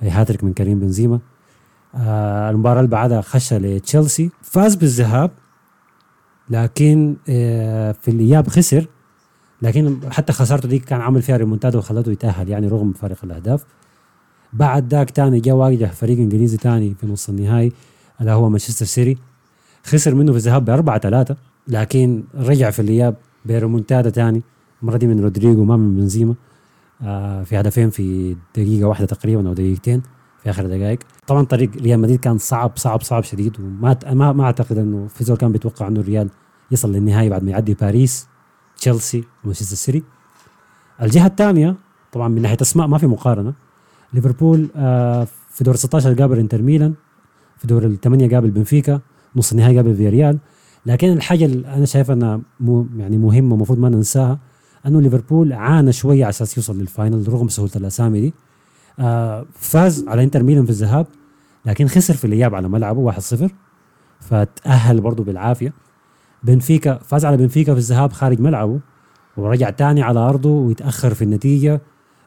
[0.02, 1.20] آه، هاتريك من كريم بنزيما.
[1.96, 5.32] آه المباراة اللي بعدها خش لتشيلسي فاز بالذهاب
[6.50, 7.16] لكن
[8.02, 8.88] في الإياب خسر
[9.62, 13.66] لكن حتى خسارته دي كان عمل فيها ريمونتادا وخلته يتأهل يعني رغم فارق الأهداف.
[14.54, 17.72] بعد ذاك تاني جا واجه فريق إنجليزي تاني في نص النهائي
[18.22, 19.18] اللي هو مانشستر سيتي.
[19.84, 21.38] خسر منه في الذهاب بأربعة ثلاثة
[21.68, 24.42] لكن رجع في الإياب بريمونتادا تاني
[24.82, 26.36] المرة دي من رودريجو ما من بنزيما.
[27.02, 30.02] آه في هدفين في دقيقة واحدة تقريبا أو دقيقتين
[30.44, 31.00] في آخر دقائق.
[31.28, 35.24] طبعا طريق ريال مدريد كان صعب صعب صعب شديد وما ما, ما أعتقد أنه في
[35.24, 36.30] زول كان بيتوقع أنه الريال
[36.72, 38.28] يصل للنهائي بعد ما يعدي باريس
[38.78, 40.04] تشيلسي ومانشستر سيتي.
[41.02, 41.76] الجهة الثانية
[42.12, 43.54] طبعا من ناحية أسماء ما في مقارنة.
[44.14, 46.94] ليفربول آه في دور 16 قابل انتر ميلان
[47.58, 49.02] في دور الثمانية قابل بنفيكا
[49.36, 50.38] نص النهائي قابل فياريال.
[50.86, 54.40] لكن الحاجة اللي أنا شايف أنها مهم يعني مهمة المفروض ما ننساها
[54.86, 58.34] أنه ليفربول عانى شوية على أساس يوصل لل final رغم سهولة الأسامي دي.
[59.00, 61.08] آه فاز على انتر ميلان في الذهاب
[61.66, 63.18] لكن خسر في الإياب على ملعبه 1-0
[64.20, 65.74] فتأهل برضه بالعافية.
[66.44, 68.80] بنفيكا فاز على بنفيكا في الذهاب خارج ملعبه
[69.38, 71.82] ورجع تاني على أرضه ويتأخر في النتيجة.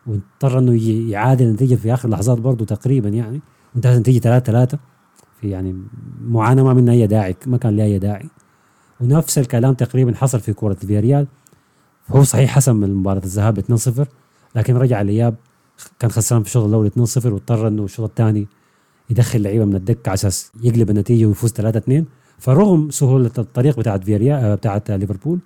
[0.07, 3.41] واضطر إنه يعادل النتيجة في آخر لحظات برضه تقريبا يعني.
[3.75, 4.79] وانتهت النتيجة 3 3
[5.41, 5.77] في يعني
[6.25, 8.29] معاناة ما منها اي داعي ما كان لها أي داعي.
[9.01, 11.27] ونفس الكلام تقريبا حصل في كرة فياريال.
[12.09, 14.09] هو صحيح حسم المباراة الذهاب 2 0
[14.57, 15.35] لكن رجع الإياب
[15.99, 18.47] كان خسران في الشوط الأول 2 0 واضطر إنه الشوط الثاني
[19.11, 22.05] يدخل لعيبة من الدكة على أساس يقلب النتيجة ويفوز 3 2
[22.39, 25.39] فرغم سهولة الطريق بتاعت فياريال بتاعت ليفربول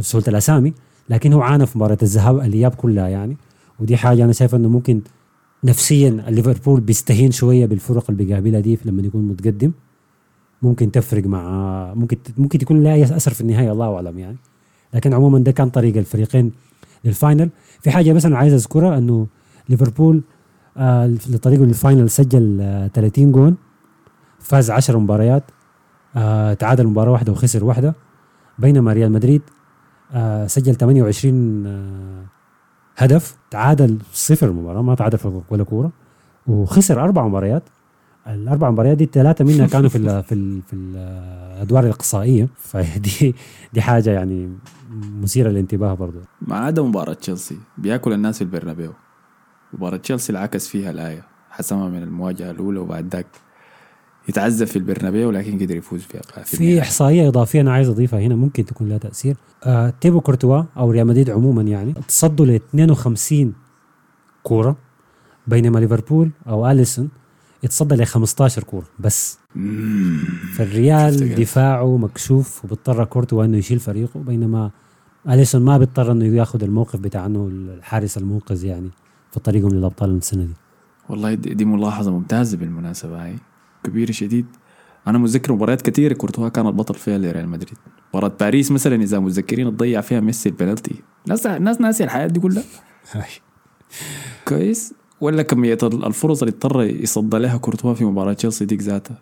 [0.00, 0.74] سهولة الأسامي
[1.08, 3.36] لكن هو عانى في مباراة الذهاب الإياب كلها يعني.
[3.80, 5.00] ودي حاجة أنا شايف إنه ممكن
[5.64, 9.72] نفسيا ليفربول بيستهين شوية بالفرق اللي بيقابلها دي لما يكون متقدم.
[10.62, 14.36] ممكن تفرق مع ممكن ممكن تكون لها اثر في النهاية الله أعلم يعني.
[14.94, 16.52] لكن عموما ده كان طريق الفريقين
[17.04, 17.50] لل final.
[17.80, 19.26] في حاجة بس أنا عايز أذكرها إنه
[19.68, 20.22] ليفربول
[20.76, 23.56] آه لطريقه للفاينل سجل آه 30 جون
[24.40, 25.42] فاز 10 مباريات
[26.16, 27.94] آه تعادل مباراة واحدة وخسر واحدة.
[28.58, 29.42] بينما ريال مدريد
[30.12, 32.24] آه سجل 28 آه
[32.96, 35.90] هدف تعادل صفر مباراة ما تعادل ولا كورة
[36.46, 37.62] وخسر أربع مباريات.
[38.26, 42.48] الأربع مباريات دي الثلاثه منها كانوا في ال في ال في الأدوار الإقصائية.
[42.70, 43.34] فدي
[43.72, 44.52] دي حاجة يعني
[45.22, 48.92] مثيرة للانتباه برضه ما عدا مباراة تشيلسي بياكل الناس في البرنابيو.
[49.72, 53.26] مباراة تشيلسي العكس فيها الآية حسمها من المواجهة الأولى وبعد ذاك.
[54.28, 58.34] يتعذب في البرنابيو لكن قدر يفوز فيها في, في احصائيه إضافية أنا عايز أضيفها هنا
[58.34, 59.36] ممكن تكون لها تأثير.
[59.64, 63.52] آه تيبو كورتوا أو ريال مدريد عموما يعني تصدوا ل 52
[64.42, 64.76] كورة
[65.46, 67.08] بينما ليفربول أو أليسون
[67.62, 69.38] يتصدى ل 15 كورة بس.
[70.54, 74.70] فالريال دفاعه مكشوف وبيضطر كورتوا إنه يشيل فريقه بينما
[75.28, 78.90] أليسون ما بيضطر إنه ياخذ الموقف بتاع إنه الحارس المنقذ يعني
[79.32, 80.54] في طريقهم للأبطال السنة دي.
[81.08, 83.36] والله دي, دي ملاحظة ممتازة بالمناسبة هاي.
[83.84, 84.46] كبيره شديد.
[85.06, 87.78] أنا متذكر مباريات كثيره كورتوا كان البطل فيها لريال مدريد.
[88.08, 91.02] مباراة باريس مثلا إذا متذكرين تضيع فيها ميسي البنالتي.
[91.26, 92.64] ناس ناس ناسي الحياة دي كلها.
[94.48, 94.94] كويس.
[95.20, 99.18] ولا كميه الفرص اللي اضطر يصدى لها كورتوا في مباراة تشيلسي ديك ذاتها.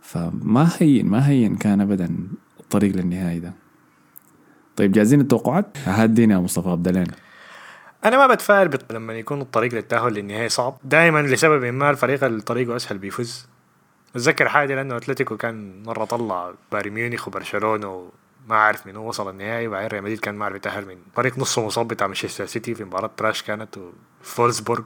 [0.00, 2.18] فما هين ما هين كان ابدا
[2.60, 3.54] الطريق للنهائي ده.
[4.76, 7.04] طيب جاهزين التوقعات؟ هدينا يا مصطفى ابدا
[8.04, 8.92] أنا ما بتفائل بت...
[8.92, 10.78] لما يكون الطريق للتأهل للنهائي صعب.
[10.84, 13.46] دائما لسبب ما الفريق اللي طريقه أسهل بيفوز.
[14.16, 19.30] أتذكر حاجة لأنه أتلتيكو كان مرة طلع بايرن ميونخ وبرشلونة وما عارف من هو وصل
[19.30, 22.74] النهائي وبعدين ريال مدريد كان ما عارف يتأهل من فريق نصه مصاب بتاع مانشستر سيتي
[22.74, 23.78] في مباراة تراش كانت
[24.22, 24.84] وفولسبورغ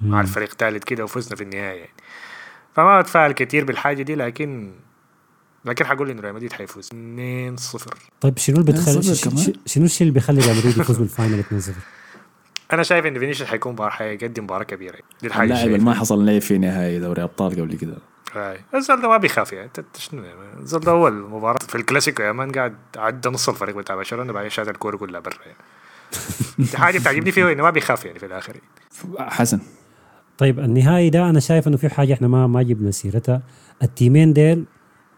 [0.00, 1.94] ومع الفريق ثالث كده وفزنا في النهائي يعني.
[2.74, 4.72] فما بتفائل كثير بالحاجة دي لكن
[5.64, 6.88] لكن حقول إنه ريال مدريد حيفوز.
[6.88, 6.92] 2-0
[8.20, 9.02] طيب شنو اللي بتخلي
[9.66, 11.70] شنو الشيء اللي بيخلي ريال مدريد يفوز بال final 2-0
[12.72, 14.98] أنا شايف إن فينيسيوس حيكون حيقدم مباراة كبيرة.
[15.20, 17.96] دي الحاجة اللاعب ما حصل لعب في نهائي دوري أبطال قبل كده.
[18.36, 18.58] هاي
[18.88, 20.22] ده ما بيخاف يعني انت شنو؟
[20.60, 24.50] الزول ده اول مباراه في الكلاسيكو يا man قاعد عدى نص الفريق بتاع برشلونة بعدين
[24.50, 25.34] شات الكورة كلها برا.
[25.46, 25.56] يعني
[26.70, 28.56] دي حاجة بتعجبني فيه إنه ما بيخاف يعني في الآخر.
[29.18, 29.60] حسن.
[30.38, 33.42] طيب النهائي ده أنا شايف إنه في حاجة إحنا ما ما جبنا سيرتها.
[33.82, 34.64] ال team ين ديل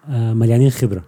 [0.08, 1.02] آه مليانين خبرة.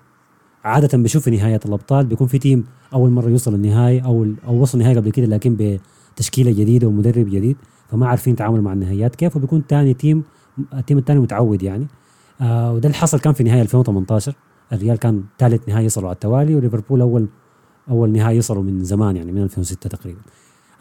[0.64, 4.78] عادة بشوف في نهاية الأبطال بيكون في team أول مرة يوصل النهائي أو أو وصل
[4.78, 5.78] النهائي قبل كده لكن
[6.14, 7.56] بتشكيلة جديدة ومدرب جديد
[7.90, 10.24] فما عارفين يتعاملوا مع النهائيات كيف وبيكون ثاني team
[10.74, 11.86] ال team الثاني متعود يعني.
[12.40, 14.34] آه وده اللي حصل كان في نهاية 2018
[14.72, 17.26] الريال كان ثالث نهائي يصلوا على التوالي وليفربول أول
[17.90, 20.20] أول نهائي يصلوا من زمان يعني من 2006 تقريبا.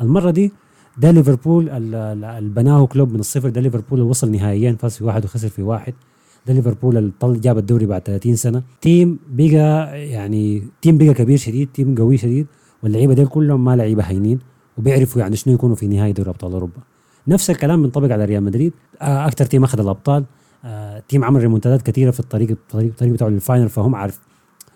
[0.02, 0.52] المرة دي
[0.98, 3.50] ده ليفربول اللي بناه كلوب من الصفر.
[3.50, 5.94] ده ليفربول اللي وصل نهائيين فاز في واحد وخسر في واحد.
[6.48, 8.64] ده ليفربول اللي طل جاب الدوري بعد 30 سنة.
[8.82, 12.48] تيم بقى يعني تيم بقى كبير شديد تيم قوي شديد.
[12.84, 14.40] واللعيبة دي كلهم ما لعيبة هينين
[14.78, 16.82] وبيعرفوا يعني شنو يكونوا في نهائي دوري أبطال أوروبا.
[17.28, 18.74] نفس الكلام بينطبق على ريال مدريد.
[19.02, 20.26] آه، أكثر تيم أخذ الأبطال.
[20.66, 24.20] آه، تيم عمل ريمونتادات كثيرة في الطريق الطريق, الطريق بتاعه لل final فهم عارف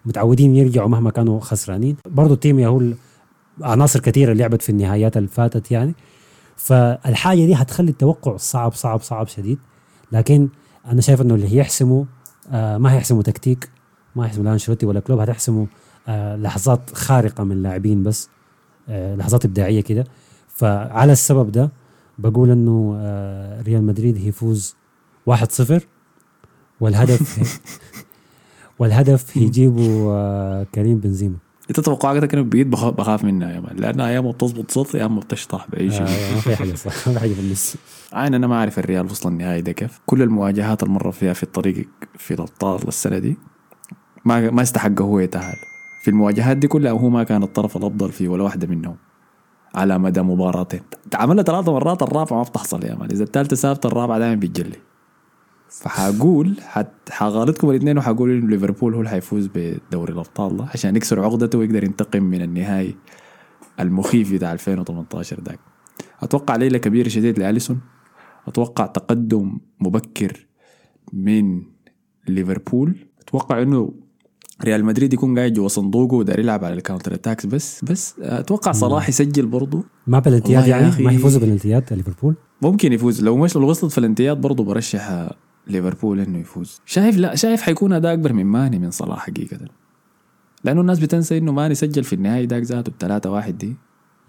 [0.06, 1.96] متعودين يرجعوا مهما كانوا خسرانين.
[2.06, 2.96] برضه التيم يهول
[3.62, 5.94] عناصر كثيرة لعبت في النهايات اللي فاتت يعني.
[6.56, 9.60] فالحاجة دي هتخلي التوقع صعب صعب صعب شديد.
[10.12, 10.50] لكن
[10.86, 12.06] أنا شايف إنه اللي هيحسموا
[12.52, 13.70] آه ما هيحسموا تكتيك
[14.16, 15.66] ما هيحسموا لا أنشيلوتي ولا كلوب هتحسموا
[16.38, 18.30] لحظات خارقة من اللاعبين بس
[18.90, 20.06] لحظات إبداعية كده.
[20.48, 21.72] فعلى السبب ده
[22.18, 24.76] بقول إنه آه ريال مدريد هيفوز
[25.30, 25.82] 1-0
[26.80, 27.40] والهدف
[28.80, 31.36] والهدف هيجيبوا آه كريم بنزيما.
[31.70, 33.76] أنت توقعاتك أنا بقيت بخاف, منها يا مان.
[33.76, 36.02] لأنها يا اما بتظبط صوت يا اما بتشطح بأي شيء.
[36.02, 37.76] آه ما في حاجة صح ما في حاجة في النص.
[38.14, 40.00] أنا ما أعرف الريال وصل النهائي ده كيف.
[40.06, 41.88] كل المواجهات اللي مر فيها في الطريق
[42.18, 43.38] في الأبطال السنة دي
[44.26, 45.56] ما ما استحق هو يتاهل
[46.04, 48.96] في المواجهات دي كلها هو ما كان الطرف الأفضل في ولا واحدة منهم.
[49.76, 50.82] على مدى مباراتين.
[51.14, 54.78] عملها ثلاث مرات الرابعه ما بتحصل يا مان إذا الثالثه ثابته الرابعه دائما بتجلي
[55.70, 56.56] فحقول
[57.10, 60.64] حغالطكم الاثنين وحقول انه ليفربول هو اللي حيفوز بدوري الأبطال ده.
[60.64, 62.96] عشان يكسر عقدته ويقدر ينتقم من النهائي
[63.80, 65.60] المخيف بتاع 2018 داك
[66.22, 67.82] أتوقع ليلة كبيرة شديد لأليسون.
[68.48, 70.48] أتوقع تقدم مبكر
[71.14, 71.62] من
[72.28, 73.08] ليفربول.
[73.22, 73.94] أتوقع إنه
[74.64, 78.72] ريال مدريد يكون قاعد جوا صندوقه ودار يلعب على ال counter attacks بس بس أتوقع
[78.72, 81.04] صلاح يسجل برضه ما بلنتيات يعني؟ أخي.
[81.04, 83.24] ما يفوزوا بلنتيات ليفربول؟ ممكن يفوز.
[83.24, 85.30] لو مش لو وصلت فلنتيات برضه برشح
[85.68, 86.82] ليفربول إنه يفوز.
[86.86, 89.58] شايف؟ لا شايف حيكون أداء أكبر من ماني من صلاح حقيقة.
[90.64, 93.76] لأنه الناس بتنسى إنه ماني سجل في النهائي داك ذاته بثلاثة واحد دي.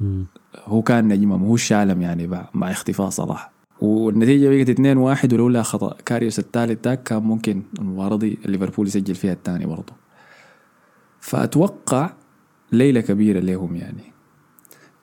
[0.00, 0.26] مم.
[0.64, 3.52] هو كان نجمه هو الشالم يعني مع, مع اختفاء صلاح.
[3.80, 9.14] والنتيجة بقت 2 1 ولولا خطأ كاريوس الثالث داك كان ممكن المباراة دي ليفربول يسجل
[9.14, 10.01] فيها الثاني برضه
[11.22, 12.10] فأتوقع
[12.72, 14.12] ليلة كبيرة لهم يعني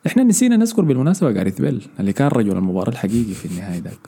[0.08, 4.00] إحنا نسينا نذكر بالمناسبة جاريث بيل اللي كان رجل المباراة الحقيقي في النهاية داك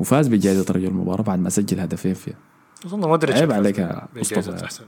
[0.00, 2.36] وفاز بجائزة رجل المباراة بعد ما سجل هدفين فيها
[2.86, 4.84] أظن مودريتش عيب عليك يا بجائزة مصطفى.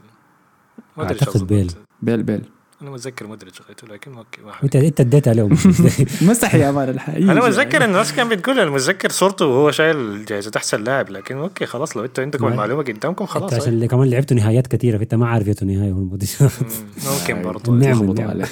[1.37, 1.45] أظن.
[1.45, 1.71] بيل.
[2.01, 2.41] بيل بيل
[2.83, 5.57] أنا متذكر مودريتش غايته لكن okay انت أنت اديت عليهم.
[6.29, 10.25] مسح يا man الحقيقي أنا متذكر إن الناس كان بتقول أنا متذكر صورته وهو شايل
[10.25, 13.87] جائزه احسن لاعب لكن okay خلاص لو أنتوا عندكم المعلومة قدامكم خلاص أنت عشان اللي
[13.87, 17.91] كمان لعبتوا نهايات كثيرة فأنت ما عارف نهاية ممكن برضه نعم.
[17.91, 18.29] يخبطوا نعم.
[18.29, 18.45] عليه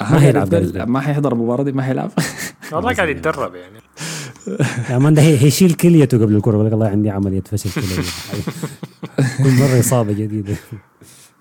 [0.00, 0.82] ما بيل.
[0.82, 2.10] ما حيحضر المباراة دي ما حيلعب.
[2.72, 3.78] والله قاعد يتدرب يعني.
[4.90, 8.04] يا مان ده هي- هيشيل كليته قبل الكرة يقول لك والله عندي عملية فشل كلى
[9.38, 10.54] كل مرة إصابة جديدة.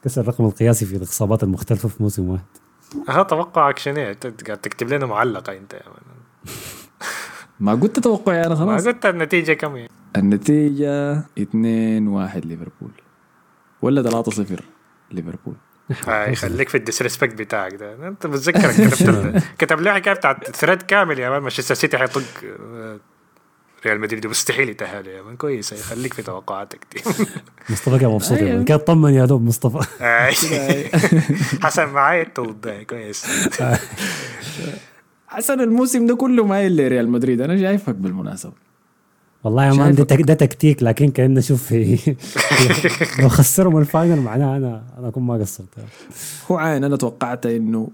[0.08, 2.44] كسر الرقم القياسي في الاصابات المختلفة في موسم واحد.
[3.10, 5.76] ها توقعك شنو؟ أنت قاعد تكتب لنا معلقة أنت.
[7.60, 12.92] ما قلت توقعي أنا ما خلاص قلت النتيجة كم يعني النتيجة 2 1 ليفربول.
[13.82, 14.64] ولا 3 0
[15.12, 15.56] ليفربول.
[16.08, 18.08] هاي خليك في ال disrespect بتاعك ده.
[18.08, 21.42] أنت متذكر كتبت كتب لي حكايه بتاعت thread كامل يا man.
[21.42, 22.22] مانشستر سيتي حيطق.
[22.60, 23.00] آه،
[23.86, 27.02] ريال مدريد مستحيل يتأهل يا man كويس خليك في توقعاتك دي.
[27.74, 28.38] مصطفى كان مبسوط.
[28.38, 28.66] يا man.
[28.66, 29.88] كان طمن يا دوب مصطفى.
[31.66, 33.26] حسن معاي انت ضدي كويس.
[35.28, 37.42] حسن الموسم ده كله مايل لريال مدريد.
[37.42, 38.54] أنا شايفك بالمناسبة.
[39.44, 40.10] والله يا man ده, شايفك.
[40.10, 42.16] تك- ده تكتيك لكن كان نشوف في
[43.20, 45.68] لو خسرهم ال final معناها أنا أنا أكون ما قصرت.
[46.52, 47.90] هو عين أنا توقعت إنه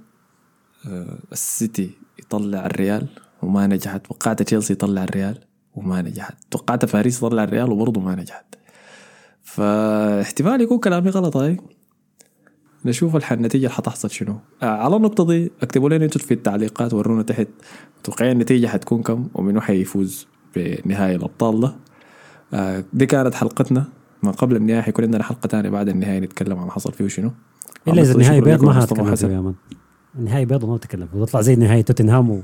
[0.88, 3.08] آه، السيتي يطلع الريال
[3.42, 4.06] وما نجحت.
[4.06, 5.38] توقعت تشيلسي يطلع الريال.
[5.76, 6.36] وما نجحت.
[6.52, 8.46] توقعت باريس يطلع الريال وبرضه ما نجحت.
[9.42, 11.58] فاحتمال يكون كلامي غلط هاي.
[12.86, 14.36] نشوف النتيجة اللي حتحصل شنو.
[14.64, 17.48] آه على النقطة دي اكتبوا لنا أنتوا في التعليقات ورونا تحت.
[18.00, 21.76] متوقعين النتيجة حتكون كم؟ ومنو حيفوز بنهائي الأبطال ده.
[22.54, 23.86] آه دي كانت حلقتنا.
[24.24, 27.32] ما قبل النهاية حيكون عندنا حلقة تانية بعد النهاية نتكلم عن حصل فيه شنو
[27.88, 29.54] إلا إذا النهائي بيض ما مان
[30.16, 31.08] النهائي بيض ما بتكلم.
[31.14, 32.44] وتطلع زي نهايه توتنهام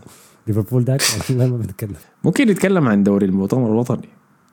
[0.50, 1.96] وليفربول ذاك والله ما بنتكلم.
[2.24, 4.10] ممكن نتكلم عن دوري المؤتمر الوطني.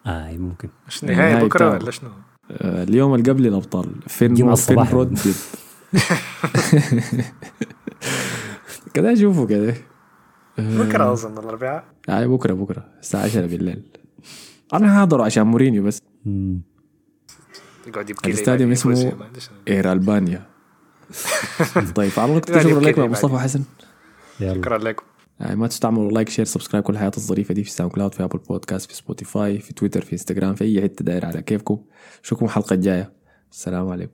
[0.07, 0.69] اي ممكن.
[0.89, 1.71] مش نهايه النهاية بكرة.
[1.71, 2.11] ولا شنو؟
[2.51, 3.91] آه، اليوم اللي قبل الأبطال.
[4.07, 4.93] فين فين الصباح.
[4.93, 5.35] رود ضد
[8.95, 9.75] كده أشوفه كده.
[10.59, 11.85] بكرة أظن الأربعاء.
[12.09, 12.85] آه بكرة بكرة.
[13.01, 13.83] الساعة 10 بالليل.
[14.75, 16.03] أنا هحضره عشان مورينيو بس.
[17.87, 19.13] يقعد يبكي الاستاديوم اسمه؟
[19.69, 20.47] Air Albania.
[21.97, 23.39] طيب على نقطة شكرا لك مصطفى.
[23.39, 23.63] حسن؟
[24.41, 25.05] شكرا لكم.
[25.41, 28.39] آه، ما تنسوا تعملوا like share subscribe كل الحياة الظريفة دي في SoundCloud في Apple
[28.39, 31.85] Podcasts في Spotify في تويتر في إنستغرام في أي حتة داير على كيفكم.
[32.25, 33.13] اشوفكم الحلقة الجاية.
[33.53, 34.13] السلام عليكم.